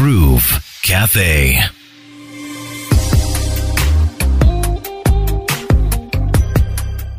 [0.00, 1.79] Groove Cafe.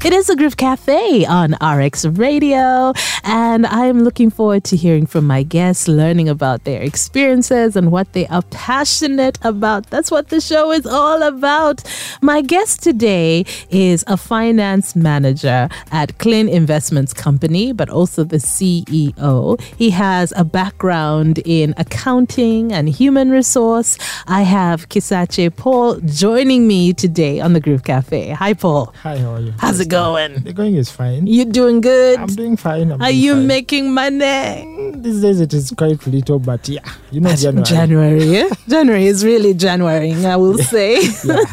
[0.03, 2.91] It is a Groove Cafe on RX Radio,
[3.23, 8.11] and I'm looking forward to hearing from my guests, learning about their experiences and what
[8.13, 9.91] they are passionate about.
[9.91, 11.83] That's what the show is all about.
[12.19, 19.61] My guest today is a finance manager at Clean Investments Company, but also the CEO.
[19.77, 23.99] He has a background in accounting and human resource.
[24.25, 28.31] I have Kisache Paul joining me today on the Groove Cafe.
[28.31, 28.91] Hi, Paul.
[29.03, 29.53] Hi, how are you?
[29.59, 30.33] How's it going?
[30.43, 31.27] The going is fine.
[31.27, 32.19] You doing good?
[32.19, 32.91] I'm doing fine.
[32.91, 33.47] I'm Are doing you fine.
[33.47, 34.17] making money?
[34.65, 37.65] Mm, These days it is quite little, but yeah, you know January.
[37.65, 38.23] January.
[38.23, 38.49] yeah?
[38.67, 41.01] January is really January, I will say.
[41.23, 41.43] Yeah,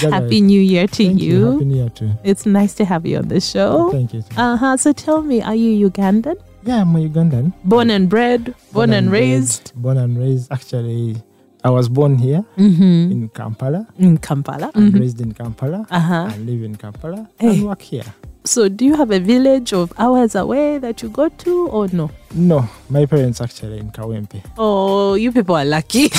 [0.10, 1.52] Happy New Year to Thank you.
[1.52, 2.10] Happy New Year too.
[2.24, 3.90] It's nice to have you on the show.
[3.92, 4.24] Thank you.
[4.36, 4.76] Uh huh.
[4.76, 6.36] So tell me, are you Ugandan?
[6.64, 7.52] Yeah, I'm a Ugandan.
[7.64, 10.50] Born and bred, born, and, raised Born and raised.
[10.52, 11.16] Actually,
[11.64, 13.12] I was born here mm-hmm.
[13.12, 13.86] in Kampala.
[13.98, 14.70] in Kampala.
[14.74, 15.00] I'm Mhm.
[15.00, 15.86] raised in Kampala.
[15.90, 16.28] Uh-huh.
[16.34, 17.50] I live in Kampala Hey.
[17.50, 18.04] and work here.
[18.44, 22.10] So, do you have a village of hours away that you go to, or no?
[22.34, 24.42] No, my parents actually in Kawempe.
[24.58, 26.10] Oh, you people are lucky.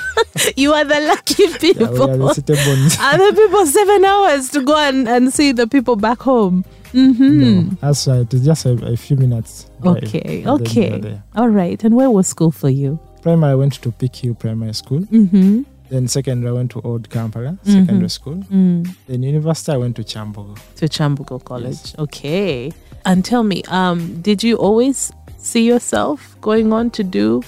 [0.56, 2.02] you are the lucky Yeah, we people.
[2.02, 2.98] are the.
[3.00, 6.64] Other people seven hours to go and, and see the people back home.
[6.92, 7.40] Mm-hmm.
[7.40, 8.20] No, that's right.
[8.20, 9.66] it is just a, a few minutes.
[9.84, 11.20] Okay, and then we are okay.
[11.34, 11.82] All right.
[11.82, 13.00] And where was school for you?
[13.22, 15.00] Primary, I went to PQ Primary School.
[15.00, 15.62] Mm-hmm.
[15.90, 17.80] Then secondary, I went to Old Kampala Mhm.
[17.80, 18.36] Secondary School.
[18.50, 18.88] Mm.
[19.06, 20.56] Then university, I went to Kyambogo.
[20.76, 21.94] To Kyambogo College.
[21.98, 22.72] Okay.
[23.04, 27.42] And tell me, um, did you always see yourself going on to do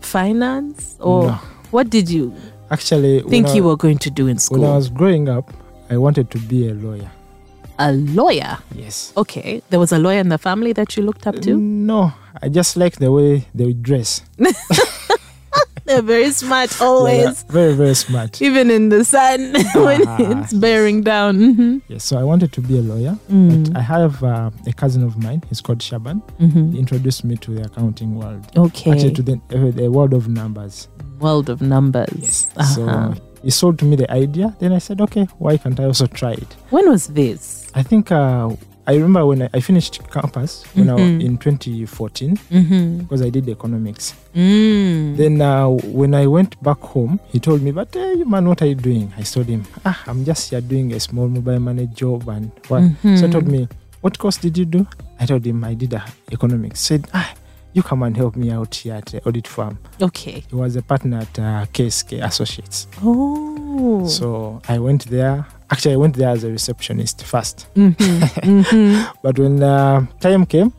[0.00, 1.38] finance, or No.
[1.72, 2.32] what did you
[2.70, 4.60] Actually, think when you I, were going to do in school?
[4.62, 5.52] when I was growing up,
[5.90, 7.10] I wanted to be a lawyer.
[7.78, 8.58] A lawyer.
[8.74, 9.12] Yes.
[9.16, 9.62] Okay.
[9.70, 11.54] There was a lawyer in the family that you looked up to.
[11.56, 14.22] No, I just like the way they dress.
[15.90, 17.42] They're very smart, always.
[17.44, 18.40] very, very smart.
[18.40, 19.40] Even in the sun
[19.86, 21.34] when Ah, it's bearing down.
[21.54, 23.18] hmm Yes, so I wanted to be a lawyer.
[23.30, 23.48] Mm.
[23.72, 25.42] But I have uh, a cousin of mine.
[25.48, 26.18] He's called Shaban.
[26.38, 28.42] hmm He introduced me to the accounting world.
[28.56, 28.92] Okay.
[28.92, 30.88] Actually, to the, uh, the world of numbers.
[31.18, 32.14] World of numbers.
[32.18, 32.50] Yes.
[32.56, 33.14] Uh-huh.
[33.14, 34.54] So he sold to me the idea.
[34.60, 36.50] Then I said, okay, why can't I also try it?
[36.70, 37.70] when was this?
[37.74, 38.50] I think uh,
[38.90, 42.98] I remember when I, I finished campus when I was in 2014 Mm-hmm.
[42.98, 44.14] because I did economics.
[44.34, 45.16] Mm.
[45.16, 48.66] Then uh, when I went back home, he told me, "But hey, man, what are
[48.66, 52.28] you doing?" I told him, "Ah, I'm just here doing a small mobile money job
[52.28, 53.32] and what." So he Mhm.
[53.32, 53.68] told me,
[54.00, 54.86] "What course did you do?"
[55.20, 56.00] I told him I did uh,
[56.32, 56.80] economics.
[56.80, 57.30] Said, "Ah,
[57.74, 60.42] you come and help me out here at the audit firm." Okay.
[60.50, 62.88] He was a partner at uh, KSK Associates.
[63.02, 64.06] Oh.
[64.06, 65.46] So I went there.
[65.70, 67.66] Actually, I went there as a receptionist first.
[67.74, 67.94] Mhm.
[67.94, 69.06] Mhm.
[69.22, 70.72] But when uh, time came,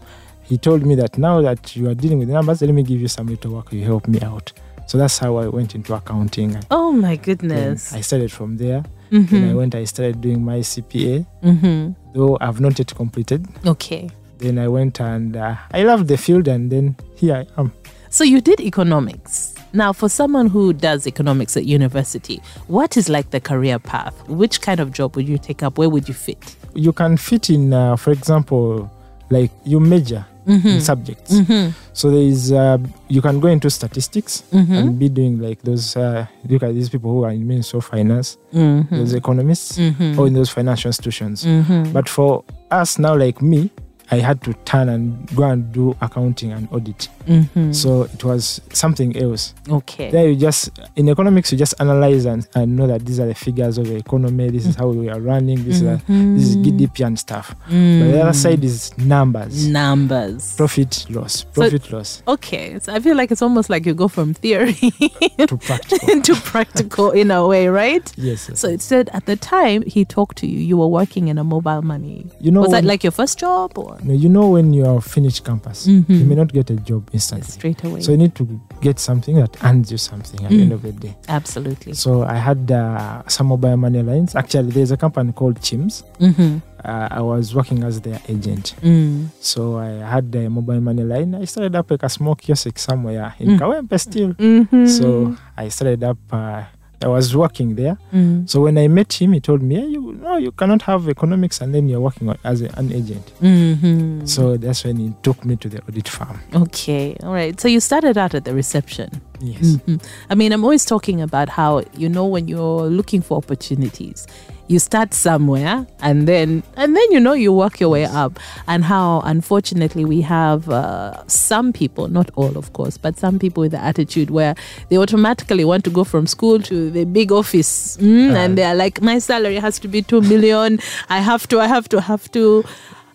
[0.44, 3.08] he told me that now that you are dealing with numbers, let me give you
[3.08, 3.72] some little work.
[3.72, 4.52] You help me out.
[4.88, 6.58] So that's how I went into accounting.
[6.70, 7.94] Oh my then goodness.
[7.94, 8.84] I started from there.
[9.10, 9.76] Then I went.
[9.76, 11.96] I started doing my CPA, Mhm.
[12.14, 13.46] though I've not yet completed.
[13.66, 14.10] Okay.
[14.40, 17.72] Then I went and uh, I loved the field, and then here I am.
[18.10, 19.54] So you did economics.
[19.74, 24.14] Now, for someone who does economics at university, what is like the career path?
[24.28, 25.78] Which kind of job would you take up?
[25.78, 26.56] Where would you fit?
[26.76, 28.90] You can fit in, uh, for example,
[29.30, 31.32] like you major in subjects.
[31.36, 31.70] Mm-hmm.
[31.94, 34.74] So there is uh, you can go into statistics Mm-hmm.
[34.74, 35.96] and be doing like those.
[35.96, 38.96] Uh, look at these people who are in Ministry of Finance, Mm-hmm.
[38.98, 40.18] those economists, Mhm.
[40.18, 41.46] or in those financial institutions.
[41.46, 41.94] Mhm.
[41.94, 43.70] But for us now, like me,
[44.12, 47.08] I had to turn and go and do accounting and audit.
[47.28, 47.74] Mhm.
[47.74, 49.54] So it was something else.
[49.70, 50.12] okay.
[50.12, 53.36] There you just in economics you just analyze and, and know that these are the
[53.36, 54.50] figures of the economy.
[54.50, 55.64] This is how we are running.
[55.64, 56.58] This is a, this is.
[56.58, 57.56] GDP and stuff.
[57.66, 58.36] But the other Mm.
[58.36, 60.56] side is numbers, numbers.
[60.56, 64.34] profit loss, profit loss Okay, so I feel like it's almost like you go from
[64.34, 64.74] theory
[65.48, 66.10] to practical.
[66.10, 68.12] into practical in a way, right?
[68.18, 68.48] yes.
[68.50, 68.76] yes, So yes.
[68.76, 71.82] it said at the time he talked to you, you were working in a mobile
[71.82, 72.26] money.
[72.40, 75.44] You know Was that like your first job or you know when you are finished
[75.46, 76.06] campus, Mhm.
[76.10, 77.48] you may not get a job instantly.
[77.52, 78.02] straight away?
[78.02, 78.48] So you need to
[78.82, 80.62] get something that earns you something at the Mm.
[80.62, 81.16] end of the day.
[81.28, 81.94] Absolutely.
[81.94, 84.36] So I had uh, some mobile money lines.
[84.36, 86.04] Actually, there's a company called Chims.
[86.20, 86.58] Mm-hmm.
[86.84, 88.74] Uh, I was working as their agent.
[88.82, 89.28] Mm.
[89.40, 91.36] So I had the mobile money line.
[91.36, 93.60] I started up like a small kiosk somewhere in Mm.
[93.60, 94.34] Kawempe still.
[94.34, 94.88] Mm-hmm.
[94.88, 96.18] So I started up.
[96.32, 96.64] Uh,
[97.04, 97.98] I was working there.
[98.14, 98.48] Mm.
[98.50, 101.62] So when I met him, he told me, hey, you no, you cannot have economics
[101.62, 103.32] and then you're working as a, an agent.
[103.42, 104.26] Mm-hmm.
[104.26, 106.40] So that's when he took me to the audit firm.
[106.54, 107.60] okay, all right.
[107.60, 109.10] So you started out at the reception.
[109.40, 109.78] Yes.
[109.88, 110.04] Mhm.
[110.30, 114.28] I mean, I'm always talking about how, you know, when you're looking for opportunities,
[114.72, 118.40] you start somewhere and then and then you know you work your way up.
[118.68, 123.62] And how unfortunately we have uh, some people not all of course but some people
[123.62, 124.56] with the attitude where
[124.90, 127.98] they automatically want to go from school to the big office.
[127.98, 130.80] Mm, and they're like my salary has to be 2 million.
[131.10, 132.64] I have to i have to have to.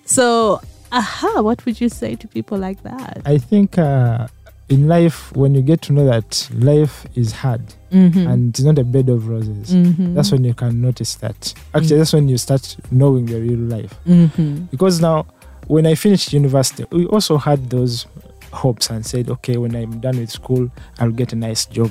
[0.05, 0.61] So
[0.93, 3.23] aha what would you say to people like that?
[3.25, 4.29] I think uh,
[4.69, 8.27] in life, when you get to know that life is hard Mhm.
[8.29, 10.15] and it's not a bed of roses, Mhm.
[10.15, 11.55] that's when you can notice that.
[11.75, 13.95] Actually, that's when you start knowing the real life.
[14.07, 14.69] Mhm.
[14.71, 15.27] Because now,
[15.69, 18.07] when I finished university, we also had those
[18.53, 20.69] hopes and said, okay, when I'm done with school,
[20.99, 21.91] I'll get a nice job.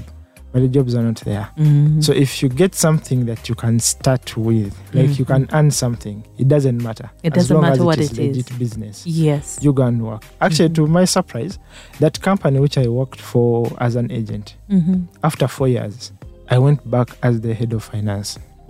[0.56, 1.50] But the jobs are not there.
[1.58, 2.02] Mhm.
[2.02, 6.24] So if you get something that you can start with, like you can earn something,
[6.38, 7.10] it doesn't matter.
[7.24, 8.38] It As doesn't matter what it is it is.
[8.38, 9.06] legit business.
[9.06, 10.24] yes You go and work.
[10.40, 10.86] Actually, Mm-hmm.
[10.86, 11.60] to my surprise,
[12.00, 15.08] that company which I worked for as an agent, Mhm.
[15.26, 16.14] after four years,
[16.50, 18.40] I went back as the head of finance.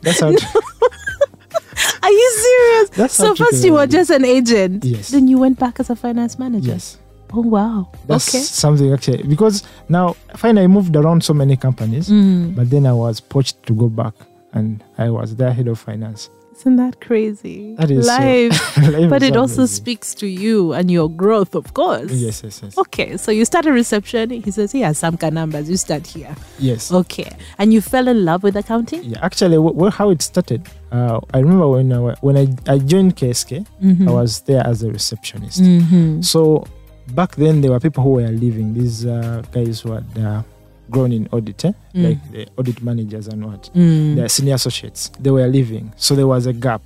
[0.00, 0.28] That's how.
[2.02, 2.88] Are you serious?
[2.90, 4.84] That's so first you were just an agent.
[4.84, 5.10] Yes.
[5.10, 6.70] Then you went back as a finance manager.
[6.72, 6.96] Yes.
[7.36, 7.88] Oh wow.
[8.06, 8.38] That's okay.
[8.44, 12.54] something actually because now fine I moved around so many companies, Mm.
[12.56, 14.14] but then I was poached to go back
[14.52, 16.30] and I was their head of finance.
[16.56, 17.74] Isn't that crazy?
[17.78, 18.76] That is so- life.
[18.94, 19.66] Life but it also amazing.
[19.82, 22.12] speaks to you and your growth, of course.
[22.12, 22.78] Yes, yes, yes.
[22.78, 24.30] Okay, so you start a reception.
[24.30, 25.68] He says, "Here are some numbers.
[25.68, 26.92] You start here." Yes.
[26.92, 27.28] Okay,
[27.58, 29.02] and you fell in love with accounting.
[29.02, 33.16] Yeah, actually, wh- how it started, uh, I remember when I, when I, I joined
[33.16, 34.06] KSK, Mhm.
[34.08, 35.60] I was there as a receptionist.
[35.60, 36.24] Mhm.
[36.24, 36.64] So
[37.08, 38.74] back then, there were people who were leaving.
[38.74, 40.42] These uh, guys who had uh,
[40.90, 41.72] grown in audit, eh?
[41.94, 42.04] Mm.
[42.04, 43.70] like the audit managers and what.
[43.74, 44.16] Mm.
[44.16, 45.92] Their senior associates, they were leaving.
[45.96, 46.82] So there was a gap.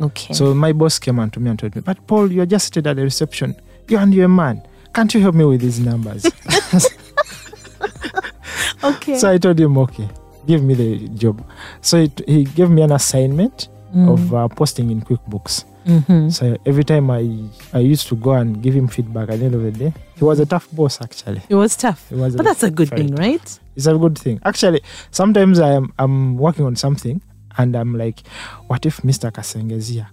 [0.00, 0.34] Okay.
[0.34, 2.86] So my boss came on to me and told me, But Paul, you're just seated
[2.86, 3.54] at the reception.
[3.88, 4.62] You and you're a man.
[4.94, 6.24] Can't you help me with these numbers?
[8.84, 9.18] okay.
[9.18, 10.08] so I told him, Okay,
[10.46, 11.44] give me the job.
[11.80, 14.12] So it, he gave me an assignment Mm.
[14.12, 15.64] of uh, posting in QuickBooks.
[15.86, 16.32] Mhm.
[16.32, 17.28] So every time I,
[17.72, 20.24] I used to go and give him feedback at the end of the day, he
[20.24, 21.42] was a tough boss actually.
[21.48, 23.18] It was tough, He was but that's a good thing, tough.
[23.18, 23.58] right?
[23.76, 24.40] It's a good thing.
[24.44, 27.20] Actually, sometimes I am I'm working on something
[27.58, 28.20] and I'm like,
[28.68, 29.30] what if Mr.
[29.32, 30.08] Kasenge is here?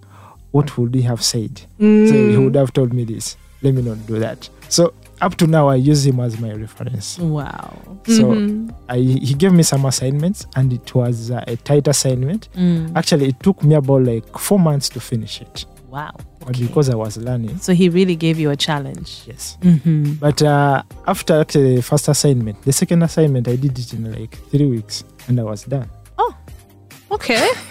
[0.50, 1.58] What would he have said?
[1.60, 2.44] So he Mm.
[2.44, 3.36] would have told me this.
[3.62, 4.48] Let me not do that.
[4.68, 7.18] So up to now, I use him as my reference.
[7.18, 7.76] Wow.
[8.06, 8.74] So Mhm.
[8.88, 12.48] I, he gave me some assignments, and it was uh, a tight assignment.
[12.56, 12.92] Mm.
[12.96, 16.12] Actually, it took me about like four months to finish it, Wow.
[16.42, 16.66] Okay.
[16.66, 17.58] because I was learning.
[17.58, 19.22] So he really gave you a challenge.
[19.26, 19.58] Yes.
[19.62, 20.14] Mm-hmm.
[20.14, 24.38] But uh, after actually the first assignment, the second assignment, I did it in like
[24.50, 25.88] three weeks, and I was done.
[27.10, 27.48] Okay.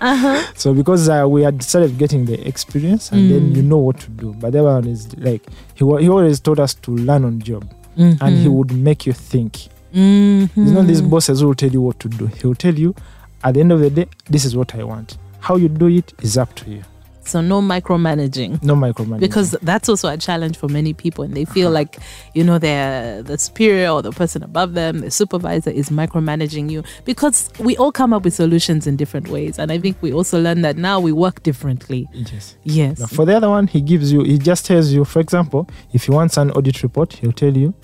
[0.00, 0.42] uh-huh.
[0.54, 3.56] So because uh, we had started getting the experience, and then Mm.
[3.56, 4.34] you know what to do.
[4.34, 5.42] But other one is like
[5.74, 7.64] he wa- he always taught us to learn on job,
[7.96, 8.24] Mm-hmm.
[8.24, 9.68] and he would make you think.
[9.94, 10.62] Mm-hmm.
[10.62, 12.26] It's not these bosses who will tell you what to do.
[12.26, 12.94] He will tell you,
[13.44, 15.16] at the end of the day, this is what I want.
[15.40, 16.82] How you do it is up to you.
[17.28, 18.62] So no micromanaging.
[18.62, 19.20] No micromanaging.
[19.20, 21.98] Because that's also a challenge for many people, and they feel like
[22.34, 26.82] you know they're the superior or the person above them, the supervisor is micromanaging you.
[27.04, 30.40] Because we all come up with solutions in different ways, and I think we also
[30.40, 32.08] learn that now we work differently.
[32.12, 32.56] yes.
[32.64, 32.98] Yes.
[33.00, 36.04] Now, for the other one, he gives you, he just tells you, for example, if
[36.04, 37.74] he wants an audit report, he'll tell you,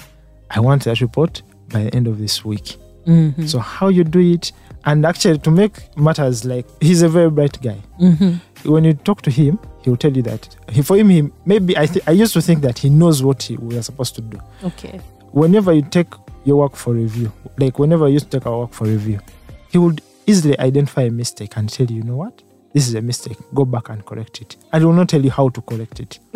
[0.50, 2.76] I want that report by the end of this week.
[3.06, 3.48] Mhm.
[3.48, 4.52] So, how you do it,
[4.86, 7.76] and actually, to make matters like, he's a very bright guy.
[8.00, 8.40] Mhm.
[8.64, 10.48] When you talk to him, he'll tell you that.
[10.70, 13.42] He, for him, he, maybe I, th- I used to think that he knows what
[13.42, 14.38] he, we are supposed to do.
[14.64, 14.98] Okay.
[15.32, 16.08] Whenever you take
[16.44, 19.20] your work for review, like whenever you used to take our work for review,
[19.70, 22.42] he would easily identify a mistake and tell you, you know what?
[22.72, 23.36] This is a mistake.
[23.54, 24.56] Go back and correct it.
[24.72, 26.18] I will not tell you how to correct it.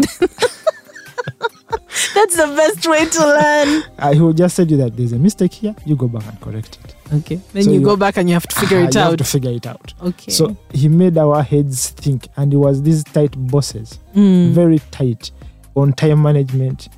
[2.14, 3.82] That's the best way to learn.
[4.14, 5.74] He will just tell you that there's a mistake here.
[5.84, 6.94] You go back and correct it.
[7.12, 7.40] Okay.
[7.52, 9.24] Then So you, you- go back and you have to figure it you have to
[9.24, 9.94] figure it out.
[10.02, 10.30] okay.
[10.30, 14.50] So he made our heads think, and it was these tight bosses, Mm.
[14.50, 15.30] very tight
[15.74, 16.88] on time management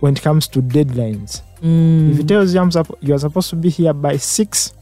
[0.00, 1.42] when it comes to deadlines.
[1.62, 2.12] Mm.
[2.12, 4.72] If he tells you I'm you are supposed to be here by six,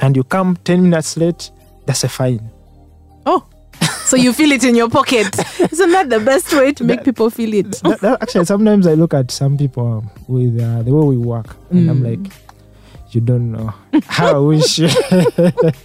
[0.00, 1.50] and you come ten minutes late,
[1.86, 2.50] that's a fine.
[3.24, 3.46] Oh,
[4.04, 5.34] so you feel it in your pocket.
[5.72, 7.70] Isn't that the best way to make That- people feel it?
[7.84, 11.56] That- that- actually, sometimes I look at some people with uh, the way we work,
[11.70, 12.22] and I'm Mm.
[12.22, 12.32] like,
[13.14, 13.72] you don't know
[14.06, 14.78] how I wish.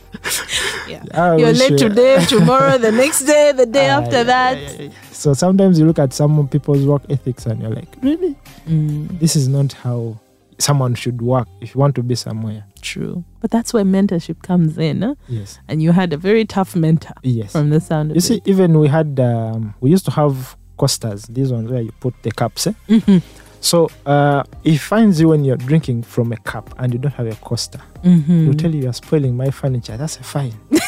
[0.87, 1.03] Yeah.
[1.13, 4.23] I You're wish, late uh, today, tomorrow, the next day, the day Ah, after yeah,
[4.23, 4.57] that.
[4.57, 4.89] yeah, yeah.
[5.11, 8.35] So sometimes you look at some people's work ethics and you're like, really?
[8.67, 10.17] Mm, This is not how
[10.57, 12.65] someone should work if you want to be somewhere.
[12.81, 13.23] true.
[13.39, 15.01] But that's where mentorship comes in.
[15.03, 15.15] Huh?
[15.27, 15.59] Yes.
[15.67, 17.51] And you had a very tough mentor Yes.
[17.51, 21.23] from the sound of You see, even we had, um, we used to have coasters,
[21.23, 22.67] these ones where you put the cups.
[22.67, 22.73] Eh?
[22.89, 23.21] Mhm.
[23.61, 27.27] So uh, he finds you when you're drinking from a cup and you don't have
[27.27, 27.79] a coaster.
[28.03, 28.45] Mhm.
[28.45, 29.97] He'll tell you you're spoiling my furniture.
[29.97, 30.53] That's a fine.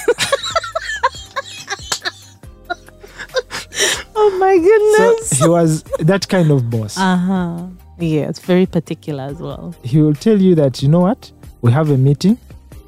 [4.23, 5.29] Oh my goodness.
[5.29, 6.97] so he was that kind of boss.
[6.97, 7.67] uh huh.
[7.99, 9.73] Yeah, it's very particular as well.
[9.83, 12.37] he will tell you that you know what we have a meeting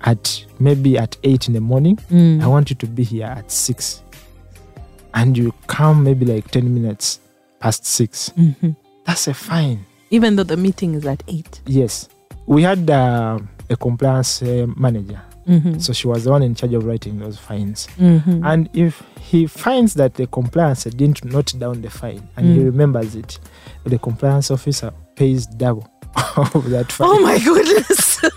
[0.02, 2.42] at maybe at 8 in the morning Mm.
[2.44, 4.02] i want you to be here at 6
[5.13, 7.20] and you come maybe like 10 minutes
[7.60, 8.75] past 6 Mhm.
[9.06, 11.62] That's a fine Even though the meeting is at 8.
[11.66, 12.08] yes
[12.46, 15.80] we had uh, a compliance uh, manager Mm-hmm.
[15.80, 18.46] so she was the one in charge of writing those fines mm-hmm.
[18.46, 22.66] and if he finds that the compliance didn't note down the fine and he Mm.
[22.72, 23.40] remembers it
[23.84, 25.86] the compliance officer pays double
[26.38, 28.22] of that fine oh my goodness.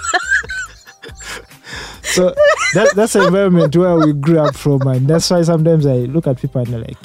[2.03, 2.35] So
[2.75, 6.27] that, that's the environment where we grew up from, and that's why sometimes I look
[6.27, 6.97] at people and they're like,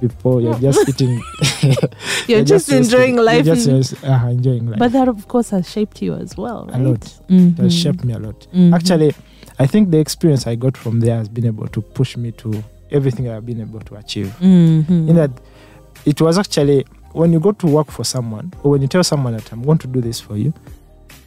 [0.00, 1.20] "You people, you're just eating,
[2.28, 3.46] You're just enjoying wasting- life.
[3.46, 4.78] You're just, just, uh, enjoying life.
[4.78, 6.66] but that, of course, has shaped you as well.
[6.66, 6.80] right?
[6.80, 7.18] A lot.
[7.28, 8.46] It has shaped me a lot.
[8.54, 8.74] Mhm.
[8.74, 9.14] Actually,
[9.58, 12.62] I think the experience I got from there has been able to push me to
[12.90, 14.34] everything I've been able to achieve.
[14.40, 15.08] Mhm.
[15.08, 15.30] In that,
[16.06, 19.34] it was actually when you go to work for someone, or when you tell someone
[19.34, 20.52] that I'm going to do this for you,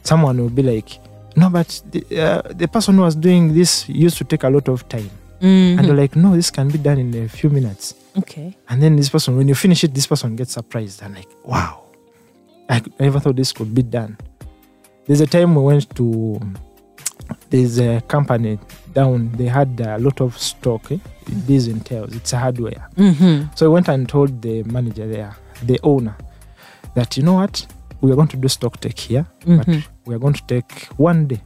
[0.02, 0.98] someone will be like,
[1.36, 4.68] "No, but the, uh, the person who was doing this used to take a lot
[4.68, 7.94] of time." And you're like, no, this can be done in a few minutes.
[8.18, 8.56] Okay.
[8.68, 11.84] And then this person, when you finish it, this person gets surprised and like, wow,
[12.68, 14.16] I never thought this could be done.
[15.06, 16.40] There's a time we went to,
[17.50, 18.58] there's a company
[18.92, 20.90] down, they had a lot of stock.
[20.90, 20.98] Eh?
[21.28, 22.88] This entails, it's a hardware.
[22.96, 23.54] Mm-hmm.
[23.54, 26.16] So I went and told the manager there, the owner,
[26.94, 27.66] that, you know what,
[28.00, 29.56] we are going to do stock take here, Mhm.
[29.58, 31.40] but we are going to take one day.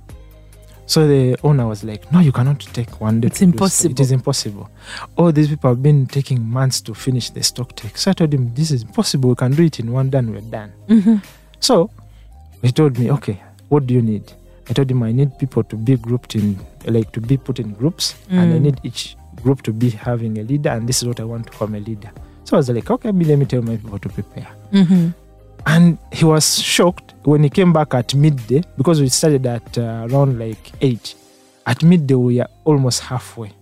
[0.91, 3.29] So the owner was like, No, you cannot take one day.
[3.29, 3.55] It's to do so.
[3.55, 3.93] impossible.
[3.93, 4.71] It is impossible.
[5.17, 7.97] All these people have been taking months to finish the stock take.
[7.97, 9.31] So I told him, This is impossible.
[9.31, 10.73] We can do it in one day and we're done.
[10.89, 11.17] Mm-hmm.
[11.61, 11.91] So
[12.63, 14.33] he told me, Okay, what do you need?
[14.69, 17.73] I told him I need people to be grouped in, like to be put in
[17.75, 18.63] groups, and I Mm.
[18.63, 21.53] need each group to be having a leader, and this is what I want to
[21.53, 22.11] from a leader.
[22.45, 24.49] So I was like, Okay, let me tell my people to prepare.
[24.73, 25.09] Mm-hmm.
[25.67, 30.07] And he was shocked when he came back at midday because we started at uh,
[30.11, 31.15] around like 8.
[31.67, 33.53] At midday, we are almost halfway.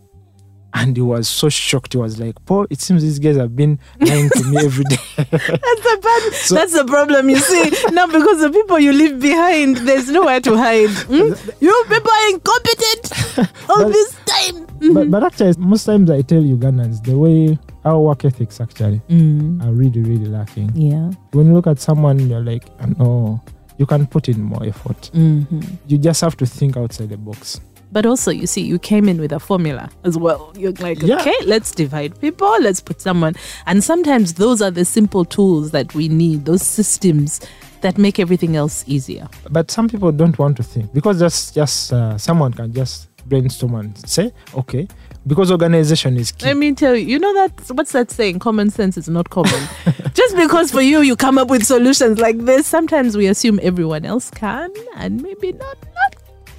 [0.75, 1.95] And he was so shocked.
[1.95, 4.97] He was like, Paul, it seems these guys have been lying to me every day.
[5.17, 6.33] That's the bad.
[6.35, 7.31] So- that's the problem.
[7.31, 10.91] You see now because the people you leave behind, there's nowhere to hide.
[10.91, 11.33] Hmm?
[11.61, 14.67] You people are incompetent all But- this time.
[14.95, 19.65] but, but actually, most times I tell Ugandans the way our work ethics actually Mm.
[19.65, 20.71] are really, really lacking.
[20.75, 21.11] Yeah.
[21.33, 22.65] When you look at someone, you're like,
[22.99, 23.41] no,
[23.79, 25.11] you can put in more effort.
[25.15, 25.61] Mm-hmm.
[25.87, 27.61] You just have to think outside the box.
[27.91, 30.53] But also, you see, you came in with a formula as well.
[30.57, 31.21] You're like, Yeah.
[31.21, 33.35] okay, let's divide people, let's put someone.
[33.67, 37.41] And sometimes those are the simple tools that we need, those systems
[37.81, 39.29] that make everything else easier.
[39.51, 43.75] But some people don't want to think because just, just uh, someone can just brainstorm
[43.75, 44.89] and say, okay,
[45.27, 46.47] because organization is key.
[46.47, 48.39] Let me tell you, you know that what's that saying?
[48.39, 49.61] Common sense is not common.
[50.15, 54.05] Just because for you you come up with solutions like this, sometimes we assume everyone
[54.07, 55.77] else can, and maybe not.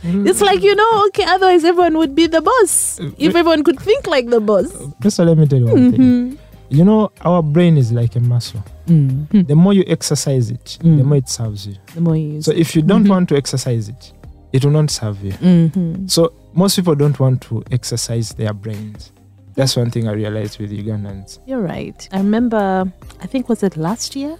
[0.03, 0.27] Not.
[0.27, 1.23] It's like you know, okay.
[1.25, 2.99] Otherwise, everyone would be the boss.
[3.17, 4.71] If everyone could think like the boss.
[5.01, 5.99] Just let me tell you one thing.
[6.01, 6.37] Mhm.
[6.69, 8.63] You know, our brain is like a muscle.
[8.87, 9.47] Mhm.
[9.47, 11.03] The more you exercise it, the Mm.
[11.05, 11.75] more it serves you.
[11.95, 12.45] The more you use.
[12.45, 13.09] So if you don't Mhm.
[13.09, 14.13] want to exercise it,
[14.53, 15.31] it will not serve you.
[15.33, 19.11] hmm So most people don't want to exercise their brains.
[19.55, 21.39] That's one thing I realized with Ugandans.
[21.45, 22.07] You're right.
[22.13, 22.89] I remember.
[23.19, 24.37] I think was it last year.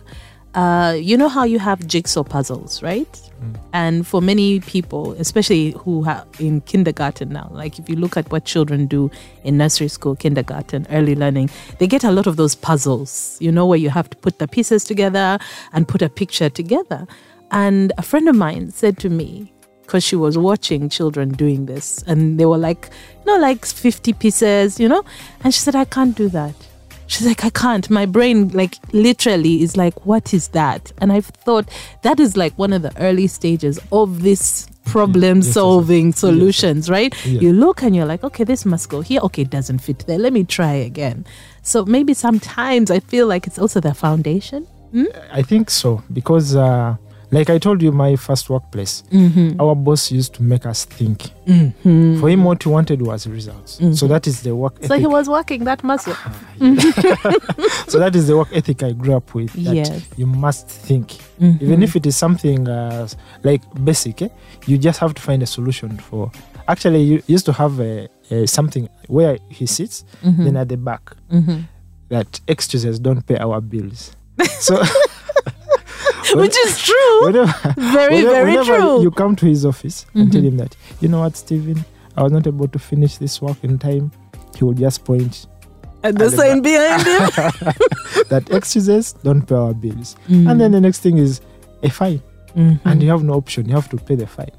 [0.56, 3.12] Uh, you know how you have jigsaw puzzles, right?
[3.42, 3.56] Mm.
[3.72, 8.32] And for many people, especially who are in kindergarten now, like if you look at
[8.32, 9.12] what children do
[9.44, 13.66] in nursery school, kindergarten, early learning, they get a lot of those puzzles, you know,
[13.66, 15.38] where you have to put the pieces together
[15.74, 17.06] and put a picture together.
[17.52, 22.04] And a friend of mine said to me, because she was watching children doing this,
[22.04, 22.90] and they were like,
[23.20, 25.04] you know, like 50 pieces, you know?
[25.44, 26.54] And she said, I can't do that.
[27.10, 27.90] She's like, I can't.
[27.90, 30.92] My brain, like, literally is like, what is that?
[31.02, 31.68] And I've thought
[32.04, 36.20] that is like one of the early stages of this problem Yes, yes, solving yes.
[36.20, 37.14] solutions, right?
[37.26, 37.42] Yeah.
[37.42, 39.22] You look and you're like, okay, this must go here.
[39.22, 40.20] Okay, it doesn't fit there.
[40.20, 41.26] Let me try again.
[41.64, 44.68] So maybe sometimes I feel like it's also the foundation.
[45.32, 46.96] I think so because, uh,
[47.32, 49.62] like I told you, my first workplace, Mm-hmm.
[49.62, 51.30] our boss used to make us think.
[51.46, 52.20] Mm-hmm.
[52.20, 53.80] For him, what he wanted was results.
[53.80, 53.96] Mhm.
[53.96, 56.16] So that is the work So he was working that muscle.
[57.88, 59.54] so that is the work ethic I grew up with.
[59.54, 60.04] That Yes.
[60.18, 61.62] you must think, Mhm.
[61.62, 63.08] even if it is something uh,
[63.44, 64.22] like basic.
[64.22, 64.30] Eh,
[64.68, 66.32] you just have to find a solution for.
[66.68, 70.44] Actually, you used to have a, a something where he sits, Mhm.
[70.46, 71.64] then at the back Mhm.
[72.10, 74.12] that excuses don't pay our bills.
[74.60, 74.82] so
[76.36, 77.26] Which is true.
[77.26, 79.02] whenever, Very, whenever- very whenever true.
[79.04, 81.84] You come to his office and tell him that, you know what, Stephen,
[82.18, 84.12] I was not able to finish this work in time.
[84.58, 85.48] He will just point
[86.04, 87.74] and the and the sign behind him.
[88.30, 90.16] that excuses don't pay our bills.
[90.28, 90.50] Mm.
[90.52, 91.42] And then the next thing is
[91.84, 92.22] a fine.
[92.56, 92.80] Mhm.
[92.86, 93.68] And you have no option.
[93.70, 94.52] You have to pay the fine.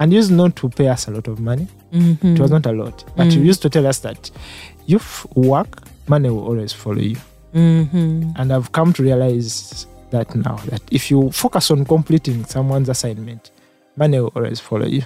[0.00, 1.68] And he used not to pay us a lot of money.
[1.92, 2.34] Mhm.
[2.34, 3.04] It was not a lot.
[3.16, 3.44] But he Mm.
[3.46, 4.30] used to tell us that
[4.86, 5.00] you
[5.34, 7.16] work, money will always follow you.
[7.54, 8.32] Mhm.
[8.36, 13.50] And I've come to realize that now that if you focus on completing someone's assignment,
[13.96, 15.02] money will always follow you.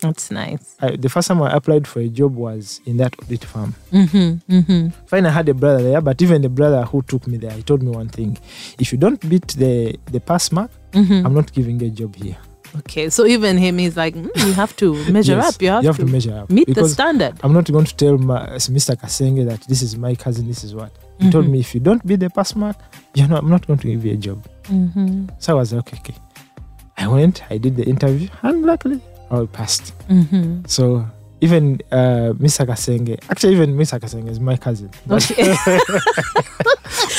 [0.00, 0.74] That's nice.
[0.80, 3.74] I, the first time I applied for a job was in that audit firm.
[3.92, 4.40] Mhm.
[4.50, 4.92] Mhm.
[5.06, 7.62] Fine, I had a brother there, but even the brother who took me there, he
[7.62, 8.36] told me one thing:
[8.80, 11.24] if you don't beat the the pass mark, Mhm.
[11.24, 12.36] I'm not giving a job here.
[12.80, 15.62] Okay, so even him, he's like, "Mm, you have to measure Yes, up.
[15.62, 17.34] You have, to, measure up meet the standard.
[17.44, 18.96] I'm not going to tell my, Mr.
[18.96, 20.48] Kasenge that this is my cousin.
[20.48, 20.90] This is what
[21.22, 21.50] he told Mhm.
[21.50, 21.60] me.
[21.60, 22.76] If you don't beat the pass mark,
[23.14, 24.44] you know, I'm not going to give you a job.
[24.68, 25.28] Mhm.
[25.38, 26.14] So I was like, okay, okay.
[26.98, 29.00] I went, I did the interview, and luckily
[29.30, 29.92] I passed.
[30.08, 30.68] Mhm.
[30.68, 31.04] So
[31.40, 32.64] even uh, Mr.
[32.66, 33.98] Kasenge, actually, even Mr.
[33.98, 34.90] Kasenge is my cousin.
[35.06, 35.56] But, Okay.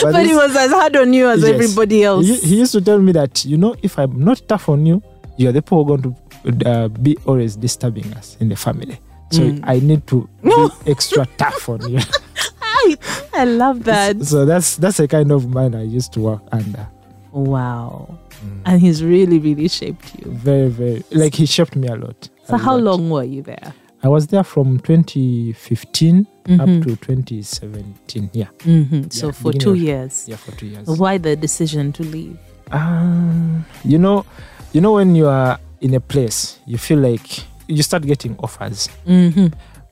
[0.01, 1.49] but But he was as hard on you as Yes.
[1.53, 2.25] everybody else.
[2.25, 5.01] he, he used to tell me that, you know, if I'm not tough on you,
[5.37, 8.97] you're the people who are going to uh, be always disturbing us in the family.
[9.31, 9.59] So Mm.
[9.63, 11.99] I need to be extra tough on you.
[12.85, 12.97] I,
[13.41, 14.23] I love that.
[14.25, 16.87] So that's that's the kind of man I used to work under.
[17.31, 18.17] Wow.
[18.65, 20.31] And he's really, really shaped you.
[20.31, 22.29] Very, very like he shaped me a lot.
[22.45, 22.83] So a how lot.
[22.99, 23.73] long were you there?
[24.03, 26.59] I was there from 2015 Mhm.
[26.59, 28.29] up to 2017.
[28.33, 30.25] Yeah, hmm So Yeah, for two of- years.
[30.27, 30.87] yeah, for two years.
[30.87, 32.37] Why the decision to leave?
[32.71, 34.25] Um, you know,
[34.73, 38.89] you know when you are in a place, you feel like you start getting offers
[39.05, 39.47] hmm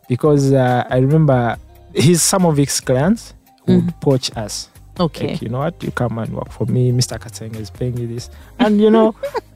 [0.09, 1.55] because uh, I remember
[1.93, 3.33] his some of his clients
[3.67, 4.69] would poach us.
[4.99, 5.29] Okay.
[5.31, 6.91] Like, you know what, you come and work for me.
[6.91, 7.17] Mr.
[7.17, 8.29] Kateng is paying you this,
[8.59, 9.15] and you know,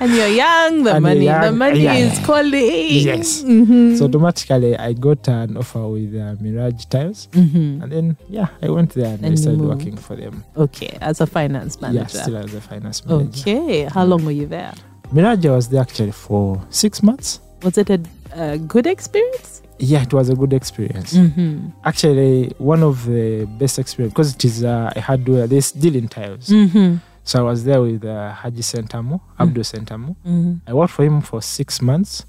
[0.00, 1.94] and you're young, the And money, you're the money yeah.
[1.94, 2.52] is calling.
[2.52, 3.42] Yes.
[3.42, 3.96] Mhm.
[3.96, 7.82] so automatically I got an offer with uh, Mirage Tiles, Mhm.
[7.82, 9.78] and then yeah, I went there and, And I started moved.
[9.78, 10.44] working for them.
[10.56, 12.18] Okay, as a finance Yeah, manager.
[12.18, 13.40] still as a finance manager.
[13.40, 13.84] okay.
[13.84, 14.74] How long were you there?
[15.12, 17.40] Mirage was there actually for six months.
[17.62, 18.00] Was it a,
[18.34, 19.61] a good experience?
[19.84, 21.12] Yeah, it was a good experience.
[21.14, 21.70] Mm-hmm.
[21.84, 25.48] Actually, one of the best experience because it is uh, a hardware.
[25.48, 26.48] They deal in tiles.
[26.50, 26.98] Mm-hmm.
[27.24, 30.14] So I was there with uh, Haji Sentamo, Abdul Sentamo.
[30.24, 30.54] Mm-hmm.
[30.68, 32.26] I worked for him for six months,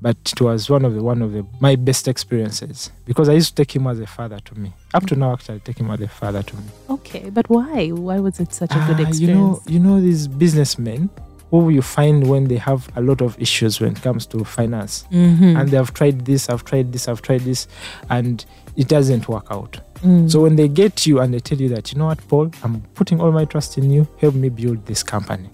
[0.00, 3.56] but it was one of the one of the my best experiences because I used
[3.56, 4.72] to take him as a father to me.
[4.94, 6.62] Up to now, actually, I take him as a father to me.
[6.88, 7.88] Okay, but why?
[7.88, 9.18] Why was it such a good Ah, experience?
[9.18, 11.10] You know, you know these businessmen
[11.52, 15.04] who you find when they have a lot of issues when it comes to finance,
[15.12, 15.54] Mhm.
[15.60, 17.68] and they have tried this, I've tried this, I've tried this,
[18.08, 18.42] and
[18.76, 19.78] it doesn't work out.
[20.02, 20.30] Mm.
[20.30, 22.80] So when they get you and they tell you that, you know what, Paul, I'm
[22.94, 24.06] putting all my trust in you.
[24.18, 25.50] Help me build this company,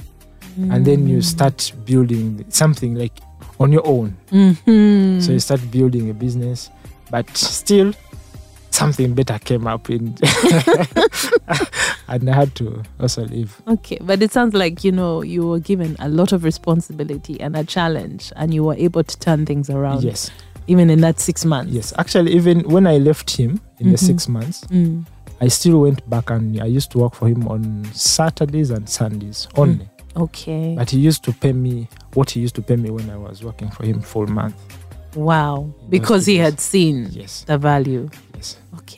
[0.70, 1.24] and then you Mm.
[1.24, 3.14] start building something like
[3.58, 4.14] on your own.
[4.30, 5.20] Mhm.
[5.20, 6.70] So you start building a business,
[7.10, 7.92] but still
[8.78, 10.16] something better came up in
[12.08, 13.60] and I had to also leave.
[13.68, 17.56] Okay, but it sounds like you know you were given a lot of responsibility and
[17.56, 20.02] a challenge, and you were able to turn things around.
[20.02, 20.30] Yes,
[20.66, 21.72] even in that six months.
[21.72, 21.92] yes.
[21.98, 24.06] Actually, even when I left him in the Mhm.
[24.06, 25.06] six months, Mm.
[25.40, 29.46] I still went back and I used to work for him on Saturdays and Sundays
[29.56, 29.88] only.
[30.16, 30.74] Okay.
[30.76, 33.44] But he used to pay me what he used to pay me when I was
[33.44, 34.56] working for him full month.
[35.14, 38.08] wow, because he had seen Yes, the value.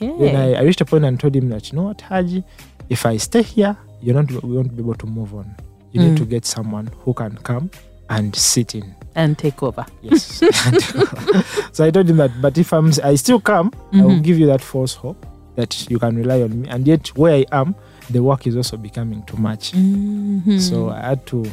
[0.01, 0.17] Okay.
[0.19, 2.43] Then I, I reached a point and told him that you know what, Haji,
[2.89, 5.55] if I stay here, you're not we won't be able to move on.
[5.91, 6.09] You Mm.
[6.09, 7.69] need to get someone who can come
[8.09, 8.95] and sit in.
[9.15, 9.85] and take over.
[10.01, 10.23] Yes.
[11.73, 14.23] so I told him that, but if I'm I still come, I will Mhm.
[14.23, 15.25] give you that false hope
[15.57, 16.69] that you can rely on me.
[16.69, 17.75] And yet where I am,
[18.09, 19.73] the work is also becoming too much.
[19.73, 20.59] Mhm.
[20.61, 21.45] So I had to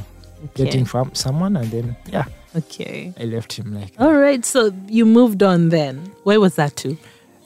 [0.55, 2.25] get in from someone and then yeah,
[2.57, 3.13] okay.
[3.21, 4.05] I left him like that.
[4.05, 4.45] All right.
[4.45, 6.13] So you moved on then.
[6.23, 6.97] Where was that to?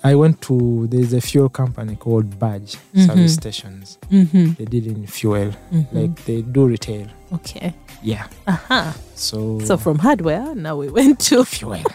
[0.05, 3.07] I went to there's a fuel company called Badge Mhm.
[3.07, 3.99] service stations.
[4.11, 4.53] Mm-hmm.
[4.59, 5.53] They deal in fuel.
[5.73, 5.97] mm-hmm.
[5.97, 7.07] Like they do retail.
[7.35, 7.73] okay.
[8.03, 8.27] Yeah.
[8.49, 8.93] Uh-huh.
[9.15, 11.45] So So from hardware, now we went to.
[11.55, 11.83] fuel.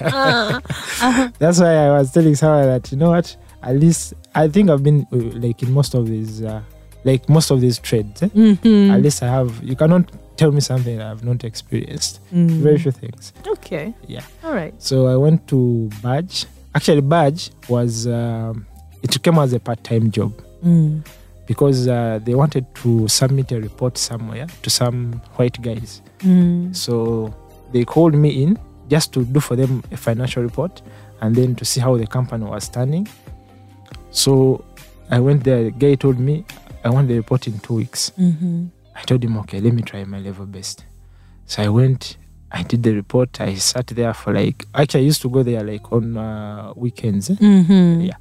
[0.00, 0.60] Uh,
[1.00, 1.28] uh-huh.
[1.38, 3.36] That's why I was telling Sarah that you know what?
[3.62, 6.60] At least I think I've been like in most of these, uh,
[7.04, 8.22] like most of these trades.
[8.22, 8.28] Eh?
[8.28, 8.90] Mhm.
[8.92, 9.62] At least I have.
[9.62, 12.20] You cannot tell me something I've not experienced.
[12.34, 12.48] Mm.
[12.60, 13.32] Very few things.
[13.46, 13.94] Okay.
[14.06, 14.22] Yeah.
[14.44, 14.74] All right.
[14.82, 16.46] So I went to Badge.
[16.74, 18.66] Actually, Badge was um,
[19.02, 20.32] it came as a part-time job
[20.64, 21.06] Mm.
[21.46, 26.02] because uh, they wanted to submit a report somewhere to some white guys.
[26.18, 26.74] Mm.
[26.74, 27.32] So
[27.72, 30.82] they called me in just to do for them a financial report
[31.20, 33.06] and then to see how the company was standing.
[34.10, 34.64] So
[35.10, 35.64] I went there.
[35.64, 36.44] The guy told me,
[36.84, 38.10] I want the report in two weeks.
[38.18, 38.66] Mm-hmm.
[38.96, 40.84] I told him, okay, let me try my level best.
[41.46, 42.16] So I went,
[42.50, 43.40] I did the report.
[43.40, 47.30] I sat there for like, actually, I used to go there like on uh, weekends.
[47.30, 47.34] eh.
[47.34, 48.00] Mm-hmm.
[48.02, 48.16] Yeah.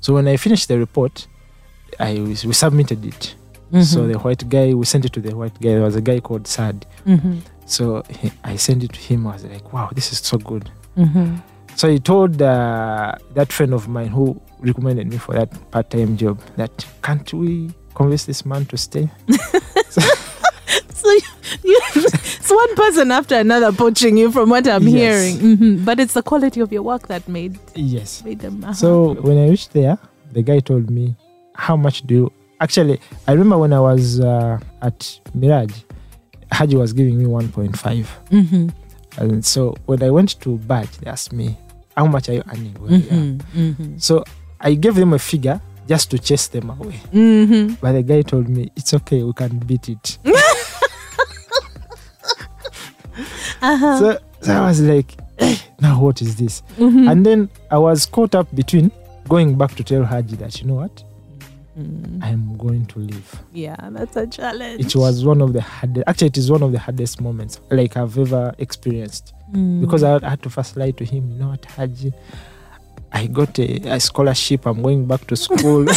[0.00, 1.26] So when I finished the report,
[1.98, 3.34] I was, we submitted it.
[3.82, 5.70] So the white guy, we sent it to the white guy.
[5.70, 6.86] There was a guy called Sad.
[7.06, 7.40] mm-hmm.
[7.66, 9.26] So he, I sent it to him.
[9.26, 10.70] I was like, wow, this is so good.
[10.96, 11.36] Mm-hmm.
[11.76, 16.16] So he told uh, that friend of mine who recommended me for that part time
[16.16, 19.10] job that can't we convince this man to stay?
[19.90, 20.12] So you, you,
[22.48, 24.92] it's one person after another poaching you from what I'm Yes.
[25.38, 25.56] hearing.
[25.56, 28.22] hmm But it's the quality of your work that made Yes.
[28.24, 28.62] made them.
[28.64, 28.72] uh-huh.
[28.72, 29.98] So when I reached there,
[30.32, 31.14] the guy told me,
[31.54, 33.00] How much do you actually?
[33.26, 35.82] I remember when I was uh, at Mirage,
[36.52, 38.06] Haji was giving me 1.5.
[38.30, 38.72] Mhm,
[39.18, 41.58] And so when I went to Badge, they asked me,
[41.96, 42.74] How much are you earning?
[42.80, 44.24] where you are?" mhm, mhm, So
[44.60, 47.00] I gave them a figure just to chase them away.
[47.12, 47.76] mhm.
[47.80, 50.18] But the guy told me, It's okay, we can beat it.
[53.62, 53.98] Uh-huh.
[53.98, 56.62] So, so I was like, "Eh, Now what is this?
[56.78, 57.10] Mhm.
[57.10, 58.90] And then I was caught up between
[59.28, 61.04] going back to tell Haji that, you know what?
[61.78, 62.18] Mm.
[62.24, 63.34] I'm going to leave.
[63.52, 64.84] Yeah, that's a challenge.
[64.84, 67.96] It was one of the hardest, actually, it is one of the hardest moments like
[67.96, 69.80] I've ever experienced Mm.
[69.80, 72.12] because I had to first lie to him, you know what, Haji?
[73.12, 75.86] I got a, a scholarship, I'm going back to school.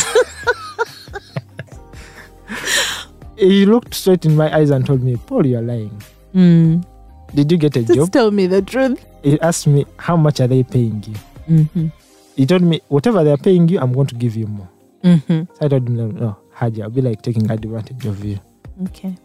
[3.38, 6.02] he looked straight in my eyes and told me, Paul, you're lying.
[6.36, 6.86] Mm.
[7.34, 8.12] Did you get a Just job?
[8.12, 9.04] tell me the truth.
[9.24, 11.15] He asked me, How much are they paying you?
[11.50, 11.88] Mm-hmm.
[12.36, 14.70] He told me, Whatever they're paying you, I'm going to give you more.
[15.04, 15.44] Mm-hmm.
[15.54, 18.39] So I told him, No, no Haji, I'll be like taking advantage of you.
[18.88, 19.15] Okay.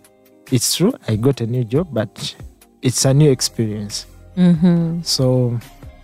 [0.52, 2.36] It's true, I got a new job, but
[2.82, 4.06] it's a new experience.
[4.36, 5.02] Mm-hmm.
[5.02, 5.58] So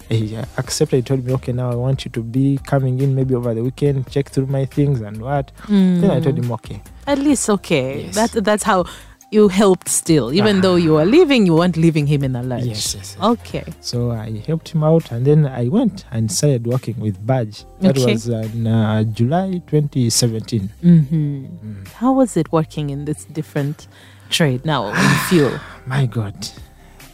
[0.08, 0.96] he accepted.
[0.96, 3.62] He told me, okay, now I want you to be coming in maybe over the
[3.62, 5.52] weekend, check through my things and what.
[5.68, 6.74] Then I told him, okay.
[6.74, 6.90] Mm.
[7.06, 8.04] At least okay.
[8.06, 8.14] Yes.
[8.14, 8.84] That that's how
[9.32, 10.32] you helped still.
[10.32, 12.64] Even though you were leaving, you weren't leaving him in a lurch.
[12.64, 13.24] Yes, yes, yes.
[13.24, 13.64] Okay.
[13.80, 17.64] So I helped him out and then I went and started working with Badge.
[17.80, 18.12] That Okay.
[18.12, 20.70] was in uh, July 2017.
[20.84, 21.44] Mm-hmm.
[21.46, 21.88] Mm.
[21.88, 23.88] How was it working in this different
[24.30, 25.58] trade now in fuel?
[25.86, 26.36] My God.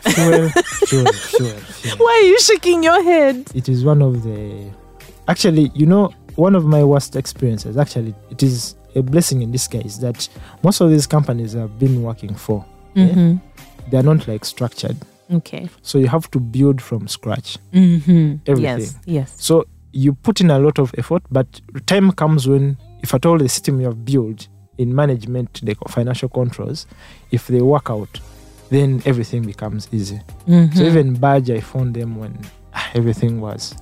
[0.00, 1.96] Fuel, fuel, fuel, fuel.
[1.98, 3.50] Why are you shaking your head?
[3.54, 4.70] It is one of the.
[5.28, 9.66] Actually, you know, one of my worst experiences, actually, it is a blessing in this
[9.68, 10.28] disguise that
[10.62, 12.64] most of these companies I've been working for,
[12.96, 13.36] Mm-hmm.
[13.90, 14.96] they are not like structured.
[15.30, 15.68] Okay.
[15.82, 17.58] So you have to build from scratch.
[17.72, 18.28] Mm-hmm.
[18.30, 18.38] Yes.
[18.46, 19.00] Everything.
[19.04, 19.34] Yes.
[19.36, 23.38] So you put in a lot of effort, but time comes when, if at all
[23.38, 24.48] the system you have built
[24.78, 26.86] in management, the financial controls,
[27.30, 28.20] if they work out,
[28.70, 30.20] then everything becomes easy.
[30.48, 30.76] Mm-hmm.
[30.76, 32.38] So even badge, I found them when
[32.74, 33.74] ah, everything was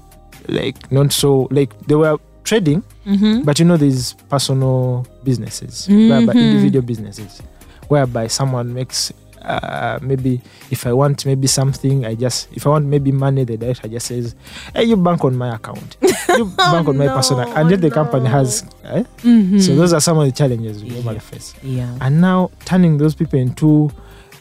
[0.49, 3.43] like not so like they were trading, mm-hmm.
[3.43, 6.47] but you know these personal businesses, whereby Mhm.
[6.47, 7.43] individual businesses,
[7.89, 9.13] whereby someone makes.
[9.47, 10.41] Uh, maybe
[10.73, 14.07] if I want maybe something, I just if I want maybe money, the director just
[14.09, 14.35] says,
[14.75, 15.97] "Hey, you bank on my account,
[16.37, 18.65] you bank on my no, personal," and then the company has.
[18.83, 19.05] Eh?
[19.23, 19.59] Mm-hmm.
[19.61, 21.31] So those are some of the challenges we normally Yeah.
[21.31, 21.55] face.
[21.63, 21.95] yeah.
[22.01, 23.91] And now turning those people into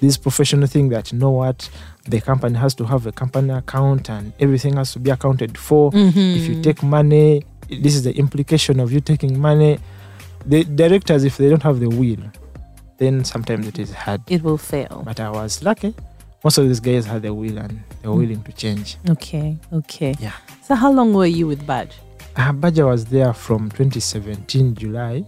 [0.01, 1.69] this professional thing that you know what
[2.09, 5.91] the company has to have a company account and everything has to be accounted for.
[5.91, 6.37] Mm-hmm.
[6.37, 9.79] If you take money, this is the implication of you taking money.
[10.45, 12.23] The directors, if they don't have the will,
[12.97, 14.21] then sometimes it is hard.
[14.29, 15.01] it will fail.
[15.05, 15.93] But I was lucky.
[16.43, 18.19] Most of these guys had the will and they were Mm.
[18.19, 18.97] willing to change.
[19.09, 19.57] Okay.
[19.73, 20.13] Okay.
[20.19, 20.33] Yeah.
[20.63, 21.93] So how long were you with Badge?
[22.35, 25.23] Uh, Baja was there from 2017 July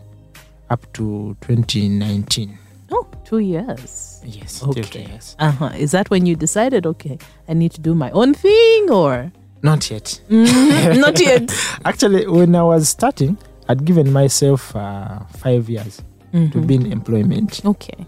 [0.70, 2.58] up to 2019.
[2.92, 4.22] Oh, two years.
[4.26, 4.62] Yes.
[4.64, 4.82] Okay.
[4.84, 5.36] two years.
[5.40, 5.72] Uh huh.
[5.78, 7.18] Is that when you decided, okay,
[7.50, 9.32] I need to do my own thing, or
[9.64, 10.22] Not yet.
[10.30, 11.00] Mhm.
[11.06, 11.52] not yet?
[11.86, 16.68] Actually, when I was starting, I'd given myself uh, five years to Mhm.
[16.68, 17.62] be in employment.
[17.66, 18.06] Okay.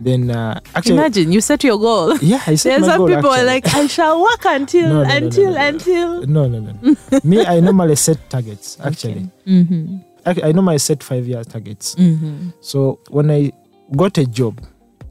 [0.00, 2.16] Then, uh, actually, Imagine you set your goal.
[2.18, 5.02] yeah, I set There's my some goal, people are like, I shall work until No,
[5.04, 6.26] no, until no, until.
[6.26, 6.96] no, no, no.
[7.24, 8.78] Me, I normally set targets.
[8.82, 9.98] Actually, Mm-hmm.
[10.26, 11.94] I, I normally set five year targets.
[11.96, 12.50] Mm-hmm.
[12.60, 13.52] So when I
[13.96, 14.60] got a job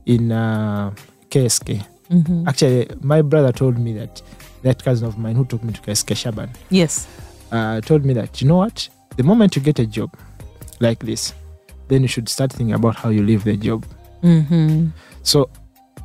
[0.05, 0.91] in uh,
[1.29, 2.45] KSK, Mm-hmm.
[2.49, 4.21] actually, my brother told me that
[4.63, 7.07] that cousin of mine who took me to Shaban, Yes.
[7.51, 10.15] uh, told me that you know what, the moment you get a job
[10.79, 11.33] like this,
[11.87, 13.85] then you should start thinking about how you leave the job.
[14.23, 14.87] Mm-hmm.
[15.23, 15.49] So,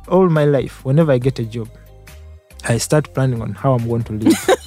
[0.07, 1.69] all my life, whenever I get a job,
[2.63, 4.49] I start planning on how I'm going to leave.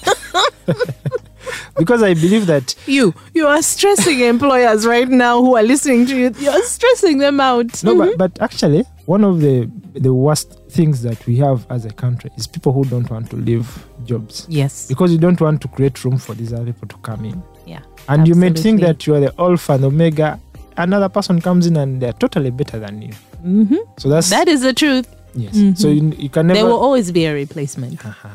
[1.76, 6.16] because I believe that You you are stressing employers right now who are listening to
[6.16, 6.32] you.
[6.38, 7.82] You're stressing them out.
[7.82, 9.68] no, but, but actually, one of the
[10.06, 13.36] the worst things that we have as a country is people who don't want to
[13.36, 13.66] leave
[14.04, 14.86] jobs yes.
[14.86, 17.42] because you don't want to create room for these other people to come in.
[17.66, 17.80] Yeah.
[18.08, 20.38] And you may think that you are the alpha and omega.
[20.76, 23.12] another person comes in and they're totally better than you.
[23.42, 25.08] hmm So that's That is the truth.
[25.34, 25.54] yes.
[25.56, 25.76] Mhm.
[25.76, 26.58] So you, you can never.
[26.60, 28.06] There will always be a replacement.
[28.06, 28.28] Uh-huh.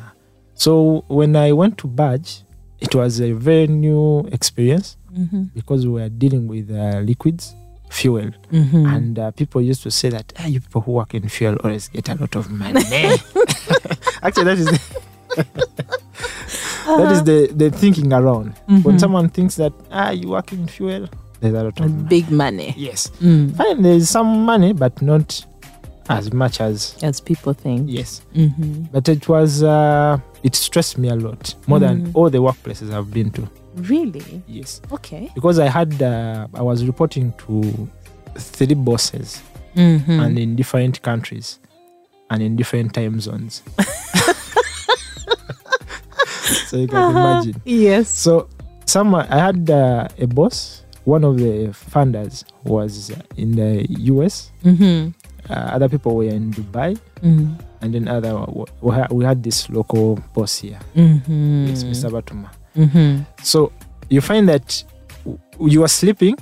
[0.55, 2.43] So when I went to Badge,
[2.81, 7.55] it was a very new experience hmm because we were dealing with uh, liquids,
[7.99, 11.29] fuel, hmm and uh, people used to say that "Ah, you people who work in
[11.29, 12.81] fuel always get a lot of money.
[14.25, 14.79] Actually, that is the,
[16.99, 18.53] that is the, the thinking around.
[18.67, 18.99] When Mhm.
[18.99, 21.07] someone thinks that ah you work in fuel,
[21.39, 22.03] there's a lot of money.
[22.09, 22.73] big money.
[22.77, 23.55] Yes, Mm.
[23.55, 23.81] fine.
[23.81, 25.45] There is some money, but not
[26.09, 27.89] as much as As people think.
[27.89, 28.21] yes.
[28.33, 32.11] hmm But it was uh, it stressed me a lot more than Mhm.
[32.15, 33.47] all the workplaces I've been to.
[33.75, 34.41] Really?
[34.47, 35.29] Yes, Okay.
[35.35, 37.87] because I had uh, I was reporting to
[38.37, 39.41] three bosses
[39.75, 41.59] hmm and in different countries
[42.29, 43.61] and in different time zones.
[46.67, 47.19] so you can Uh-huh.
[47.19, 47.61] imagine.
[47.65, 48.09] Yes.
[48.09, 48.47] So
[48.85, 50.81] some I had uh, a boss.
[51.05, 53.85] One of the funders was in the
[54.15, 54.51] US.
[54.63, 55.09] hmm
[55.45, 58.33] Uh, other people were in Dubai, hmm and then other
[58.81, 60.79] we had, this local boss here.
[60.97, 62.09] hmm It's Mr.
[62.09, 62.49] Batuma.
[62.75, 63.71] Hmm So
[64.09, 64.83] you find that
[65.59, 66.37] you are sleeping,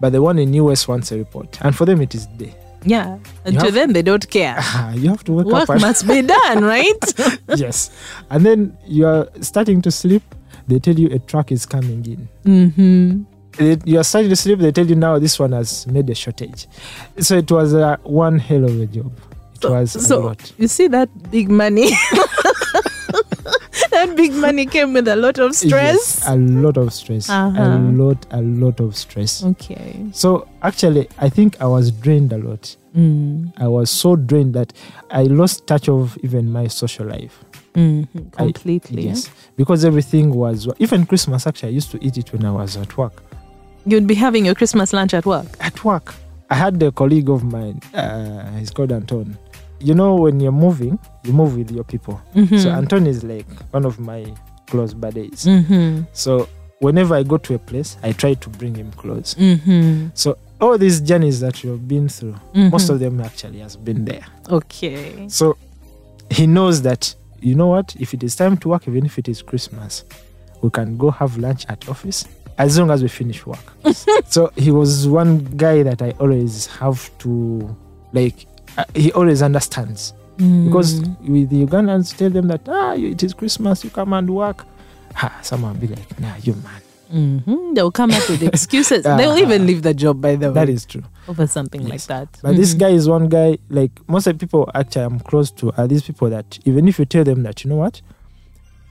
[0.00, 2.54] but the one in US wants a report, and for them it is day.
[2.84, 3.18] Yeah.
[3.44, 4.56] And You to have- them, they don't care.
[4.60, 5.80] Ah, you have to wake Work up.
[5.80, 7.02] Must be done, right?
[7.56, 7.90] yes,
[8.30, 10.22] and then you are starting to sleep.
[10.68, 12.28] They tell you a truck is coming in.
[12.44, 13.24] hmm
[13.86, 14.58] You are starting to sleep.
[14.60, 16.66] They tell you now this one has made a shortage.
[17.20, 19.12] So it was uh, one hell of a job.
[19.54, 20.52] It So- was a so- lot.
[20.58, 21.90] You see that big money?
[23.90, 26.18] that big money came with a lot of stress.
[26.20, 27.28] Yes, a lot of stress.
[27.28, 27.78] A Uh-huh.
[27.92, 29.42] lot, a lot of stress.
[29.44, 30.06] Okay.
[30.12, 32.76] So actually, I think I was drained a lot.
[32.96, 33.52] Mm.
[33.58, 34.72] I was so drained that
[35.10, 37.44] I lost touch of even my social life.
[37.74, 38.08] Mhm.
[38.38, 39.06] I- Completely.
[39.08, 41.46] Yes, because everything was even Christmas.
[41.46, 43.22] Actually, I used to eat it when I was at work.
[43.84, 45.46] You'd be having your Christmas lunch at work.
[45.60, 46.14] At work,
[46.50, 47.80] I had a colleague of mine.
[47.94, 49.36] Uh, he's called Anton.
[49.80, 52.20] You know, when you're moving, you move with your people.
[52.34, 52.62] Mhm.
[52.62, 54.26] So Anton is like one of my
[54.66, 55.44] close buddies.
[55.44, 56.06] Mhm.
[56.12, 56.48] So
[56.80, 59.34] whenever I go to a place, I try to bring him close.
[59.38, 60.10] Mhm.
[60.14, 62.70] So all these journeys that you've been through, Mhm.
[62.72, 64.24] most of them actually has been there.
[64.50, 65.26] Okay.
[65.28, 65.56] So
[66.30, 67.94] he knows that you know what?
[68.00, 70.04] If it is time to work, even if it is Christmas,
[70.62, 72.24] we can go have lunch at office
[72.58, 73.72] as long as we finish work.
[74.26, 77.76] so he was one guy that I always have to
[78.14, 78.46] like.
[78.76, 81.16] Uh, he always understands because Mm.
[81.28, 84.66] with the Ugandans tell them that ah it is Christmas, you come and work.
[85.14, 86.82] Ha, someone will be like, nah, you man.
[87.10, 87.74] Mhm.
[87.74, 89.02] They'll come up with excuses.
[89.18, 89.38] They'll Uh-huh.
[89.38, 91.04] even leave the job, by the way, That is true.
[91.28, 92.28] over something like that.
[92.42, 92.78] But this Mhm.
[92.78, 96.02] guy is one guy, like most of the people actually I'm close to are these
[96.02, 98.02] people that even if you tell them that, you know what,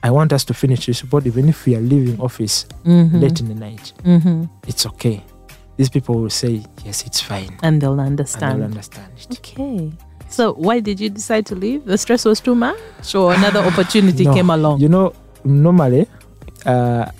[0.02, 3.20] I want us to finish this report, even if we are leaving office Mhm.
[3.20, 4.48] late in the night, Mhm.
[4.66, 5.22] it's okay.
[5.76, 7.56] These people will say, yes, it's fine.
[7.62, 8.60] And they'll And understand.
[8.60, 9.38] they'll understand it.
[9.38, 9.92] Okay.
[10.28, 11.84] So why did you decide to leave?
[11.84, 14.34] The stress was too much, or another opportunity No.
[14.34, 14.80] came along?
[14.80, 15.12] You know,
[15.44, 16.06] normally,
[16.64, 17.10] uh,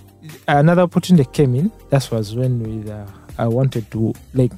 [0.48, 1.70] another opportunity came in.
[1.90, 3.06] That was when we, uh,
[3.38, 4.52] I wanted to, like,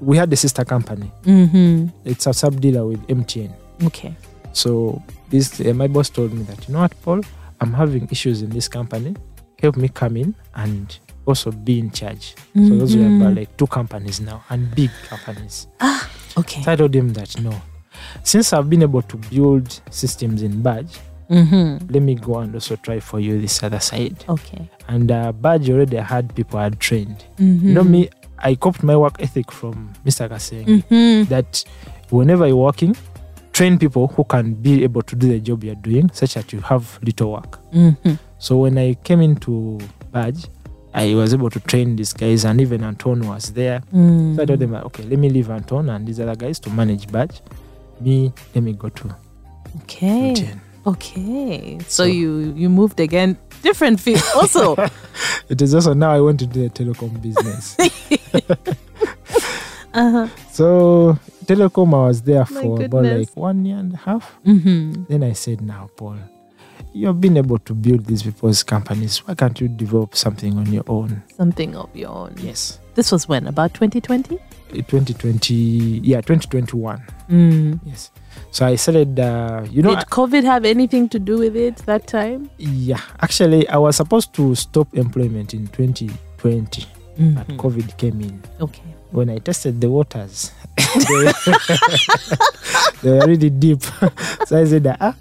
[0.00, 1.10] we had the sister company.
[1.24, 1.88] mm-hmm.
[2.04, 3.52] It's a sub dealer with MTN.
[3.84, 4.14] Okay.
[4.52, 7.20] So this uh, my boss told me that you know what, Paul,
[7.60, 9.14] I'm having issues in this company.
[9.60, 12.34] Help me come in and also be in charge.
[12.54, 15.66] So those were about like two companies now and big companies.
[15.80, 16.62] Ah, okay.
[16.62, 17.52] So I told him that no,
[18.24, 20.98] since I've been able to build systems in Badge,
[21.30, 21.92] Mm-hmm.
[21.92, 24.24] let me go and also try for you this other side.
[24.28, 24.68] Okay.
[24.88, 27.24] And uh, Badge already had people I had trained.
[27.38, 27.68] Mm-hmm.
[27.68, 28.08] You know me,
[28.40, 30.28] I copied my work ethic from Mr.
[30.28, 31.28] Kaseng Mm-hmm.
[31.30, 31.64] that
[32.08, 32.96] whenever you're working,
[33.52, 36.58] train people who can be able to do the job you're doing, such that you
[36.62, 37.60] have little work.
[37.72, 38.14] Mm-hmm.
[38.40, 39.78] So when I came into
[40.10, 40.46] Badge,
[40.92, 43.80] I was able to train these guys, and even Anton was there.
[43.94, 44.36] Mm.
[44.36, 47.10] So I told them, okay, let me leave Anton and these other guys to manage
[47.12, 47.40] Badge.
[48.00, 49.14] Me, let me go to
[49.82, 50.32] Okay.
[50.34, 50.58] MTN.
[50.86, 51.78] Okay.
[51.80, 54.22] So, So- you you moved again, different field.
[54.34, 54.74] Also,
[55.48, 57.76] It is also now I went into the telecom business.
[59.94, 60.28] uh-huh.
[60.50, 64.36] so telecom, I was there My for about like one year and a half.
[64.46, 65.04] mm-hmm.
[65.08, 66.16] Then I said, now, Paul,
[66.92, 69.18] you've been able to build these people's companies.
[69.26, 71.22] Why can't you develop something on your own?
[71.36, 72.34] something of your own.
[72.38, 72.78] Yes.
[72.94, 74.36] This was when about 2020.
[74.36, 75.54] Uh, 2020,
[76.02, 77.02] yeah, 2021.
[77.30, 77.80] Mm.
[77.84, 78.10] Yes.
[78.50, 82.06] So I started, uh, you know, Did COVID have anything to do with it that
[82.06, 82.50] time?
[82.58, 86.86] yeah, actually, I was supposed to stop employment in 2020,
[87.34, 87.56] but Mhm.
[87.56, 88.42] COVID came in.
[88.60, 88.82] Okay.
[89.10, 91.32] When I tested the waters, they, were,
[93.02, 93.82] they were really deep.
[94.46, 95.14] so I said, ah,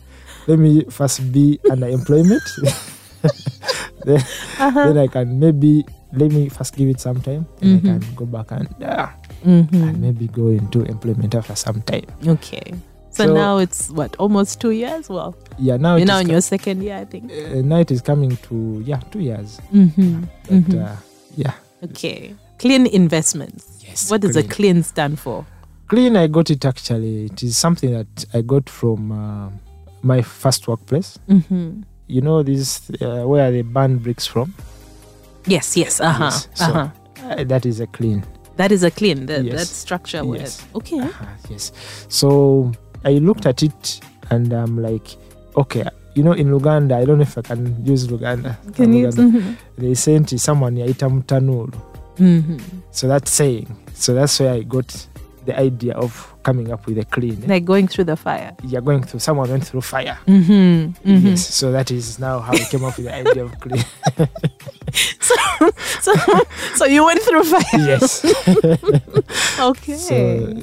[0.49, 2.41] let me first be under employment.
[4.05, 4.17] then,
[4.59, 4.85] Uh-huh.
[4.87, 7.95] then I can maybe let me first give it some time, then Mhm.
[7.95, 9.13] I can go back and ah,
[9.45, 9.73] Mhm.
[9.73, 12.05] and maybe go into employment after some time.
[12.25, 12.73] Okay.
[13.11, 15.09] So, So- now it's what almost two years.
[15.09, 17.31] Well, Yeah, now you're now in co- your second year, I think.
[17.31, 19.59] uh, now it is coming to yeah two years.
[19.73, 20.23] Mm-hmm.
[20.49, 20.81] But Mhm.
[20.85, 20.95] uh,
[21.35, 22.33] yeah, Okay.
[22.57, 23.65] Clean investments.
[23.85, 24.09] yes.
[24.09, 24.49] What does a clean.
[24.49, 25.45] clean stand for?
[25.87, 26.15] clean?
[26.15, 27.25] I got it actually.
[27.25, 29.49] It is something that I got from uh,
[30.01, 31.17] my first workplace.
[31.29, 31.81] Mm-hmm.
[32.07, 34.53] You know this uh, where they burn bricks from.
[35.45, 35.77] Yes.
[35.77, 36.01] Yes.
[36.01, 36.23] Uh huh.
[36.31, 36.89] Yes, so- uh huh.
[37.29, 38.23] Uh, that is a kiln.
[38.55, 39.25] That is a kiln.
[39.27, 39.59] That, Yes.
[39.59, 40.23] that structure.
[40.25, 40.65] Yes.
[40.73, 40.99] Okay.
[40.99, 41.71] Uh-huh, yes.
[42.09, 42.71] So
[43.05, 43.99] I looked at it
[44.31, 45.15] and I'm like,
[45.55, 45.85] okay,
[46.15, 48.55] you know, in Luganda, I don't know if I can use Luganda.
[48.73, 49.07] Can you?
[49.07, 49.31] Luganda.
[49.31, 49.53] Mm-hmm.
[49.81, 51.73] They sent someone yaita mutanulu.
[52.17, 52.57] Mm-hmm.
[52.91, 53.67] So that's saying.
[53.93, 55.07] So that's where I got
[55.49, 56.11] the idea of
[56.43, 57.41] coming up with a kiln.
[57.47, 58.55] Like going through the fire.
[58.63, 59.19] You're going through.
[59.19, 60.17] Someone went through fire.
[60.27, 60.53] Mm-hmm.
[61.09, 61.27] mm-hmm.
[61.27, 61.41] Yes.
[61.53, 63.81] So that is now how I came up with the idea of Kiln.
[65.21, 65.35] So,
[66.01, 66.11] so,
[66.75, 67.61] so you went through fire.
[67.77, 68.25] yes.
[69.59, 69.93] Okay.
[69.97, 70.15] So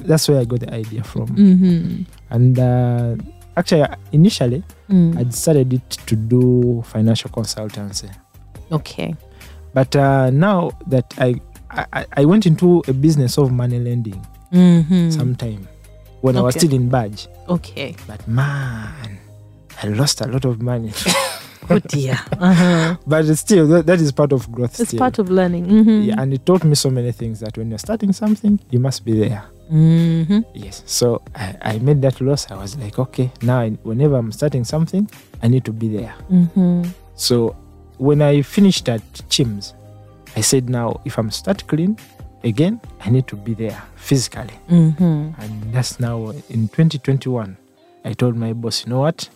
[0.09, 1.27] that's where I got the idea from.
[1.27, 2.03] mm-hmm.
[2.29, 3.15] And uh,
[3.55, 5.17] actually, initially, Mm.
[5.19, 8.07] I decided it to do financial consultancy.
[8.71, 9.13] Okay.
[9.73, 11.35] But uh, now that I,
[11.69, 15.09] I I went into a business of money lending Mm-hmm.
[15.11, 15.67] sometime
[16.21, 17.27] when I was still in Badge.
[17.49, 17.95] Okay.
[18.07, 19.19] But man,
[19.83, 20.91] I lost a lot of money.
[21.69, 22.17] Oh dear.
[22.39, 22.95] Uh-huh.
[23.05, 24.79] but it's still that, that is part of growth.
[24.79, 24.99] It's still.
[24.99, 25.65] part of learning.
[25.65, 26.01] Mm-hmm.
[26.03, 29.03] yeah, and it taught me so many things that when you're starting something, you must
[29.03, 29.43] be there.
[29.71, 30.39] Mm-hmm.
[30.53, 30.83] Yes.
[30.85, 32.49] So I, I made that loss.
[32.49, 35.09] I was like, okay, now I, whenever I'm starting something,
[35.43, 36.15] I need to be there.
[36.31, 36.83] Mm-hmm.
[37.15, 37.55] So
[37.97, 39.73] when I finished at Chims,
[40.35, 41.97] I said, now if I'm start Kiln
[42.43, 44.53] again, I need to be there physically.
[44.69, 45.41] Mm-hmm.
[45.41, 47.57] And that's now in 2021.
[48.05, 49.29] I told my boss, you know what?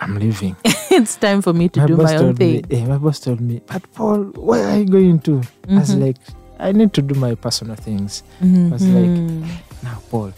[0.00, 0.56] I'm leaving.
[0.64, 2.82] it's time for me to my do my own told me, thing.
[2.82, 5.42] eh, my boss told me, but Paul, where are you going to?
[5.68, 6.00] I was Mhm.
[6.06, 6.16] like,
[6.58, 8.22] I need to do my personal things.
[8.40, 9.44] I was like, Mhm.
[9.82, 10.32] Now, Paul,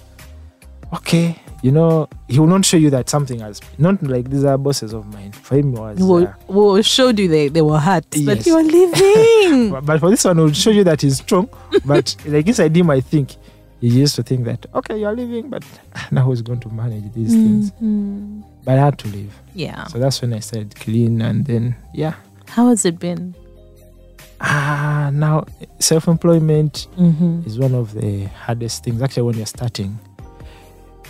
[0.93, 4.59] okay, you know, he will not show you that something has not like these are
[4.59, 5.33] bosses of mine.
[5.33, 5.99] For him, it was.
[6.01, 9.71] Well, uh, well, showed you they, they were hurt, but you are leaving.
[9.73, 11.49] But- But for this one, will show you that he's strong.
[11.85, 13.37] But like inside him, I think
[13.81, 15.65] he used to think that okay, you're leaving, but
[16.11, 17.71] now who's going to manage these things?
[17.73, 18.43] Mhm.
[18.65, 19.33] But I had to leave.
[19.55, 19.87] Yeah.
[19.89, 22.15] So that's when I started Kiln, and then yeah.
[22.49, 23.35] How has it been?
[24.41, 25.45] Ah, now
[25.79, 27.43] self-employment Mm-hmm.
[27.47, 29.01] is one of the hardest things.
[29.03, 29.99] Actually, when you're starting,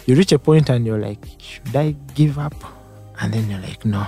[0.07, 2.55] you reach a point and you're like, should I give up?
[3.21, 4.07] And then you're like, no,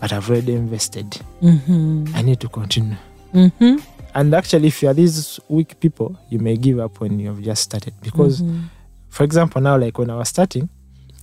[0.00, 1.10] but I've already invested.
[1.42, 2.12] Mm-hmm.
[2.14, 2.96] I need to continue.
[3.34, 3.76] Mm-hmm.
[4.14, 7.42] And actually, if you are these weak people, you may give up when you have
[7.42, 8.42] just started because.
[8.42, 8.66] Mm-hmm.
[9.08, 10.68] for example, now like when I was starting,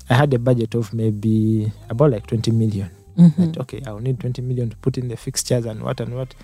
[0.10, 2.89] I had a budget of maybe about like 20 million.
[3.18, 3.52] Mm-hmm.
[3.52, 6.36] That okay, I'll need 20 million to put in the fixtures and what and what.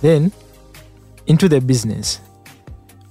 [0.00, 0.32] Then
[1.26, 2.20] into the business,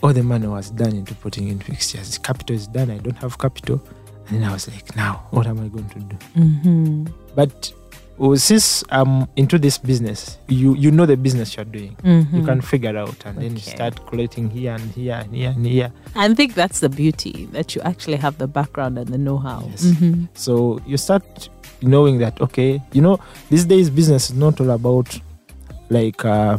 [0.02, 2.18] all the money was done into putting in fixtures.
[2.18, 2.92] Capital is done.
[2.92, 3.82] I don't have capital.
[4.28, 6.16] And then I was like, now what am I going to do?
[6.38, 7.06] Mm-hmm.
[7.36, 7.74] But
[8.18, 11.96] well, since I'm into this business, you you know the business you're doing.
[12.04, 12.38] Mm-hmm.
[12.38, 15.66] You can figure out and then you start collecting here and here and here and
[15.66, 15.92] here.
[16.16, 19.68] I think that's the beauty that you actually have the background and the know-how.
[19.72, 19.86] Yes.
[19.86, 20.26] Mm-hmm.
[20.36, 21.50] So you start
[21.82, 25.20] knowing that okay, you know, these days business is not all about
[25.90, 26.58] like uh,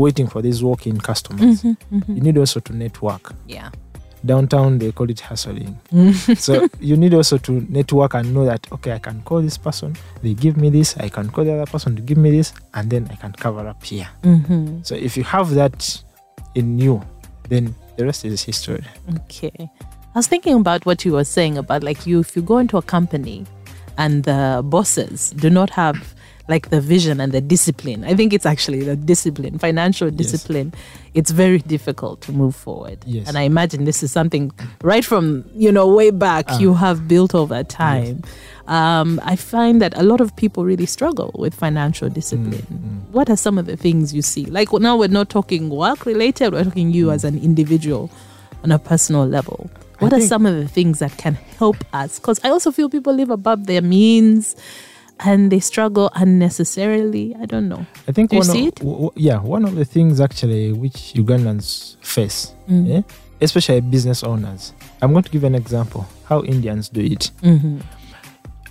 [0.00, 1.62] waiting for these walk-in customers.
[1.62, 1.96] Mm-hmm.
[1.96, 2.14] Mm-hmm.
[2.16, 3.34] You need also to network.
[3.46, 3.70] Yeah.
[4.24, 5.78] Downtown they call it hustling.
[5.92, 6.34] Mm-hmm.
[6.34, 9.96] So you need also to network and know that okay, I can call this person,
[10.22, 12.90] they give me this, I can call the other person to give me this, and
[12.90, 14.08] then I can cover up here.
[14.22, 14.82] mm-hmm.
[14.82, 16.02] So if you have that
[16.54, 17.02] in you,
[17.48, 18.84] then the rest is history.
[19.24, 19.70] Okay.
[20.14, 22.76] I was thinking about what you were saying about like you, if you go into
[22.76, 23.46] a company
[23.96, 26.14] and the bosses do not have
[26.50, 30.68] like the vision and the discipline, I think it's actually the discipline, financial discipline,
[31.14, 32.98] it's very difficult to move forward.
[33.06, 33.28] Yes.
[33.28, 34.50] And I imagine this is something
[34.82, 36.58] right from, you know, way back Ah.
[36.58, 38.22] you have built over time.
[38.66, 42.66] Um, I find that a lot of people really struggle with financial discipline.
[42.70, 44.44] Mm, What are some of the things you see?
[44.46, 48.10] Like now we're not talking work related, we're talking you as an individual
[48.64, 49.70] on a personal level.
[50.00, 52.18] I What are think- some of the things that can help us?
[52.18, 54.54] Because I also feel people live above their means
[55.24, 57.34] and they struggle unnecessarily.
[57.40, 57.84] I don't know.
[58.08, 58.74] I think Do one of, it?
[58.76, 62.90] w- yeah, one of the things actually which Ugandans face, Mm.
[62.98, 63.02] eh,
[63.40, 64.72] especially business owners.
[65.02, 67.30] I'm going to give an example how Indians do it.
[67.42, 67.78] Mm-hmm.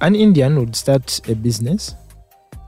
[0.02, 1.96] An Indian would start a business,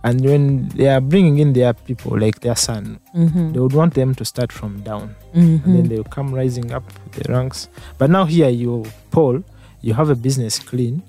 [0.04, 3.54] and when they are bringing in their people, like their son, Mm-hmm.
[3.54, 5.64] they would want them to start from down, Mm-hmm.
[5.66, 7.70] and then they will come rising up the ranks.
[7.98, 9.44] But now here, you Paul,
[9.82, 11.02] you have a business Kiln,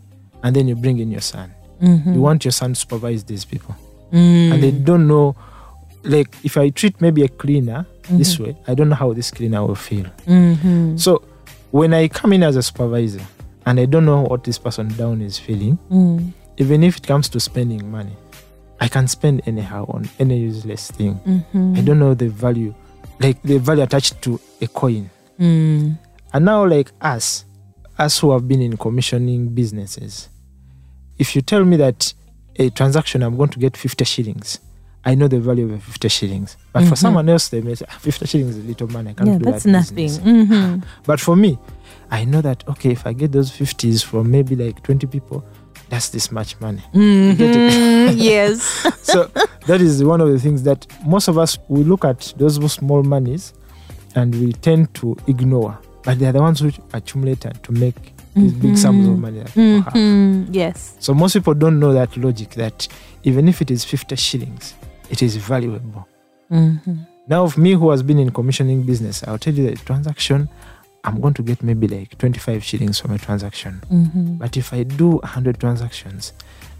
[0.42, 1.52] and then you bring in your son.
[1.82, 2.14] Mm-hmm.
[2.14, 3.74] You want your son to supervise these people.
[4.12, 4.52] Mm.
[4.52, 5.34] and they don't know
[6.04, 9.64] like if I treat maybe a cleaner this way, I don't know how this cleaner
[9.64, 10.04] will feel.
[10.26, 10.96] Mm-hmm.
[10.98, 11.22] So
[11.70, 13.22] when I come in as a supervisor
[13.64, 16.32] and I don't know what this person down is feeling, Mm.
[16.58, 18.12] even if it comes to spending money,
[18.80, 21.14] I can spend anyhow on any useless thing.
[21.26, 21.74] Mm-hmm.
[21.76, 22.74] I don't know the value,
[23.20, 25.08] like the value attached to a coin.
[25.40, 25.96] Mm.
[26.34, 27.44] And now, like us,
[27.98, 30.28] us who have been in commissioning businesses,
[31.22, 31.98] if you tell me that
[32.56, 34.58] a transaction I'm going to get 50 shillings,
[35.04, 36.56] I know the value of 50 shillings.
[36.72, 36.98] But for Mhm.
[37.04, 39.10] someone else, they may say, "Ah, 50 shillings is a little money.
[39.10, 40.10] I can't Yeah, do that's that nothing.
[40.10, 40.80] Mm-hmm.
[41.10, 41.58] But for me,
[42.10, 45.42] I know that, okay, if I get those 50s from maybe like 20 people,
[45.90, 46.82] that's this much money.
[46.94, 48.14] Mhm.
[48.30, 48.58] yes.
[49.02, 49.18] so
[49.68, 53.02] that is one of the things that most of us we look at those small
[53.14, 53.52] monies
[54.18, 58.00] and we tend to ignore but they are the ones which accumulate to make
[58.34, 60.54] these big sums of money that people have.
[60.54, 60.96] Yes.
[60.98, 62.88] so most people don't know that logic that
[63.24, 64.74] even if it is 50 shillings
[65.10, 66.06] it is valuable
[66.50, 66.94] Mm-hmm.
[67.28, 70.48] now of me who has been in commissioning business i'll tell you the transaction
[71.04, 74.34] i'm going to get maybe like 25 shillings from a transaction Mm-hmm.
[74.36, 76.32] but if i do 100 transactions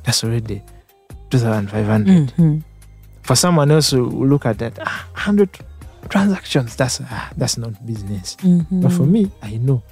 [0.05, 0.63] that's already
[1.31, 2.59] 2500 Mm-hmm.
[3.23, 5.49] for someone else who look at that ah, 100
[6.09, 8.81] transactions that's ah, that's not business Mm-hmm.
[8.83, 9.83] but for me i know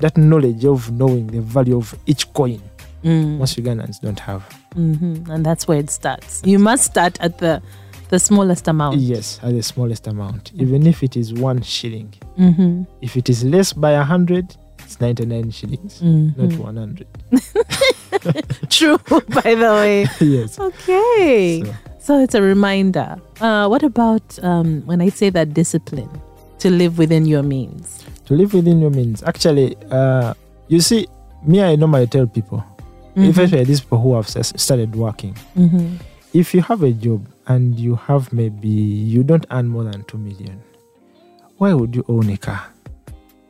[0.00, 2.60] that knowledge of knowing the value of each coin
[3.04, 3.38] Mm.
[3.38, 4.42] most ugandans don't have
[4.74, 5.30] Mm-hmm.
[5.30, 6.42] And that's where it starts.
[6.44, 7.62] You must start at the
[8.10, 8.96] the smallest amount.
[8.96, 12.82] yes at the smallest amount even if it is one shilling Mm-hmm.
[13.00, 16.36] if it is less by a 100 it's 99 shillings Mhm.
[16.36, 17.06] not 100
[18.70, 18.98] True,
[19.42, 20.06] by the way.
[20.20, 21.62] yes Okay.
[21.64, 23.16] So, So it's a reminder.
[23.40, 26.08] Uh, what about um, when I say that discipline
[26.58, 28.04] to live within your means?
[28.26, 30.34] to live within your means actually uh,
[30.68, 31.06] you see
[31.46, 32.62] me i normally tell people
[33.16, 33.30] Mhm.
[33.30, 35.98] especially these people who have started working Mhm.
[36.34, 40.18] if you have a job and you have maybe you don't earn more than 2
[40.18, 40.60] million
[41.58, 42.60] why would you own a car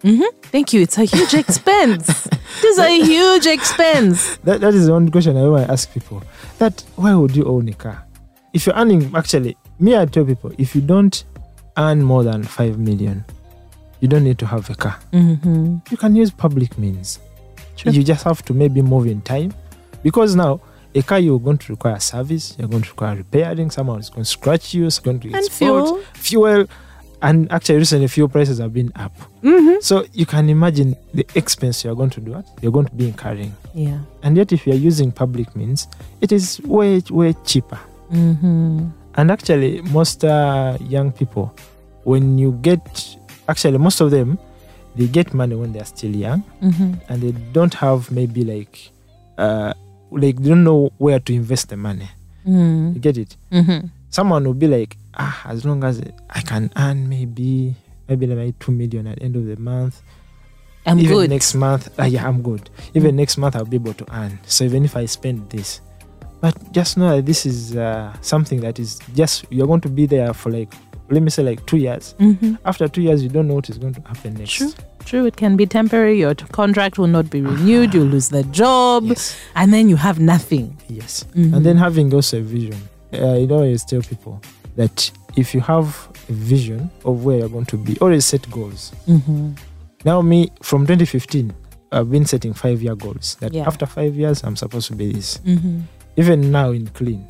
[0.05, 0.23] Mhm.
[0.53, 0.81] Thank you.
[0.81, 2.07] It's a huge expense.
[2.63, 4.39] this is a huge expense.
[4.45, 6.23] that, that is the only question i always ask people
[6.59, 8.05] that why would you own a car
[8.53, 11.25] if you're earning actually me i tell people if you don't
[11.79, 13.25] earn more than 5 million
[14.01, 15.77] you don't need to have a car Mm-hmm.
[15.91, 17.21] you can use public means
[17.77, 17.93] Sure.
[17.93, 19.55] you just have to maybe move in time
[20.03, 20.61] because now
[20.95, 24.25] a car you're going to require service you're going to require repairing someone is going
[24.25, 26.03] to scratch you it's going to get And fuel.
[26.15, 26.67] fuel
[27.23, 29.13] and actually recently fuel prices have been up
[29.43, 29.81] Mm-hmm.
[29.81, 33.55] so you can imagine the expense you're going to do you're going to be incurring
[33.75, 33.99] Yeah.
[34.25, 35.87] and yet if you're using public means
[36.21, 37.79] it is way way cheaper
[38.13, 38.89] Mm-hmm.
[39.19, 41.53] And actually most uh, young people
[42.05, 42.81] when you get
[43.49, 44.39] actually most of them
[44.97, 46.43] they get money when they're still young.
[46.63, 46.95] Mm-hmm.
[47.09, 48.91] and they don't have maybe like
[49.37, 49.73] uh
[50.11, 52.09] like they don't know where to invest the money.
[52.95, 53.37] You get it?
[53.53, 53.89] Mm-hmm.
[54.11, 56.01] someone will be like ah as long as
[56.31, 57.75] i can earn maybe
[58.09, 60.01] maybe like 2 million at the end of the month
[60.87, 61.31] I'm even good.
[61.31, 62.71] next month uh, yeah i'm good.
[62.95, 64.39] Even next month i'll be able to earn.
[64.47, 65.83] So even if i spend this
[66.41, 70.07] but just know that this is uh, something that is just you're going to be
[70.07, 70.73] there for like
[71.11, 72.55] let me say like two years Mm-hmm.
[72.65, 74.73] after two years you don't know what is going to happen next True.
[75.05, 76.19] True, it can be temporary.
[76.21, 77.95] Your contract will not be renewed.
[77.95, 80.77] You lose the job, yes and then you have nothing.
[80.89, 81.55] yes Mhm.
[81.55, 82.77] and then having also a vision
[83.15, 84.41] uh, you know I always tell people
[84.77, 88.93] that if you have a vision of where you're going to be always set goals
[89.09, 89.53] Mm-hmm.
[90.05, 91.53] now me from 2015
[91.91, 93.67] i've been setting five year goals that Yeah.
[93.67, 95.81] after five years i'm supposed to be this Mm-hmm.
[96.19, 97.25] Even now in Kiln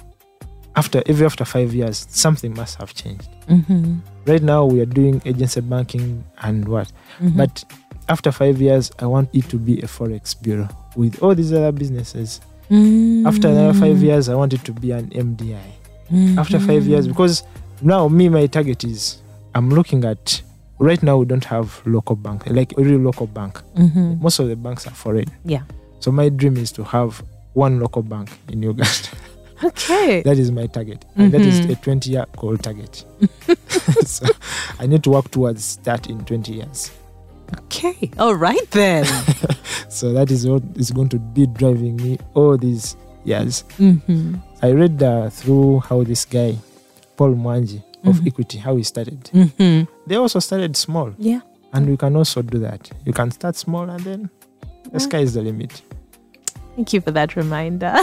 [0.77, 3.99] after every after five years something must have changed Mm-hmm.
[4.27, 7.37] right now we are doing agency banking and what Mm-hmm.
[7.37, 7.65] but
[8.09, 11.73] after five years i want it to be a forex bureau with all these other
[11.73, 12.41] businesses
[13.27, 15.57] after another five years i want it to be an mdi
[16.13, 16.39] Mm-hmm.
[16.39, 17.43] after five years because
[17.83, 19.19] now me my target is
[19.55, 20.43] i'm looking at
[20.79, 24.23] right now we don't have local bank like a real local bank Mm-hmm.
[24.23, 25.63] most of the banks are foreign Yeah.
[26.01, 27.23] so my dream is to have
[27.59, 28.93] one local bank in uganda
[29.65, 30.23] Okay.
[30.29, 31.73] that is my target and that is Mhm.
[31.73, 33.05] a 20 year goal target
[34.07, 34.27] so
[34.79, 36.91] i need to work towards that in 20 years
[37.65, 38.11] Okay.
[38.19, 39.07] All right then.
[39.89, 44.35] so that is what is going to be driving me all these years mm-hmm.
[44.63, 46.55] i read uh, through how this guy
[47.17, 48.27] paul mwangi of Mhm.
[48.29, 49.85] equity how he started Mm-hmm.
[50.07, 51.41] they also started small Yeah.
[51.73, 54.29] and you can also do that you can start small and then
[54.93, 55.83] the sky is the limit
[56.79, 57.93] Thank you for that reminder.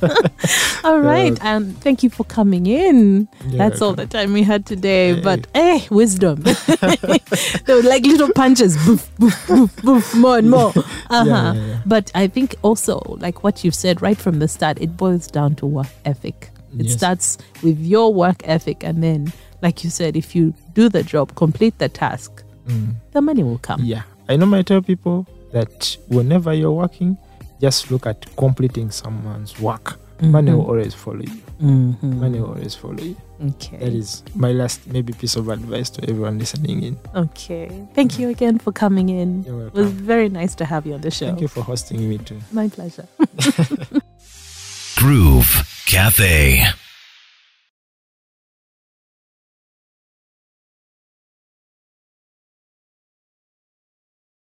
[0.84, 1.36] all right.
[1.42, 3.26] And thank you for coming in.
[3.46, 5.14] That's all the time we had today.
[5.16, 5.20] Hey.
[5.22, 6.40] But eh, wisdom.
[6.42, 8.76] they were like little punches.
[8.86, 10.68] Boof, boof, boof, boof, more and more.
[10.76, 11.24] Uh-huh.
[11.26, 11.80] Yeah, yeah, yeah.
[11.84, 15.56] But I think also, like what you've said right from the start, it boils down
[15.56, 16.50] to work ethic.
[16.78, 16.92] It Yes.
[16.92, 19.32] starts with your work ethic, and then,
[19.62, 22.94] like you said, if you do the job, complete the task, Mm.
[23.10, 23.82] the money will come.
[23.82, 24.02] Yeah.
[24.28, 27.16] I normally tell people that whenever you're working,
[27.60, 29.98] just look at completing someone's work.
[30.22, 31.40] Money will always follow you.
[31.60, 32.02] Mhm.
[32.20, 33.16] Money will always follow you.
[33.48, 33.76] Okay.
[33.76, 36.96] That is my last maybe piece of advice to everyone listening in.
[37.14, 37.68] okay.
[37.94, 39.44] Thank you again for coming in.
[39.44, 41.26] You're It was very nice to have you on the show.
[41.26, 42.40] Thank you for hosting me too.
[42.50, 43.06] My pleasure.
[44.96, 46.64] Groove Cafe.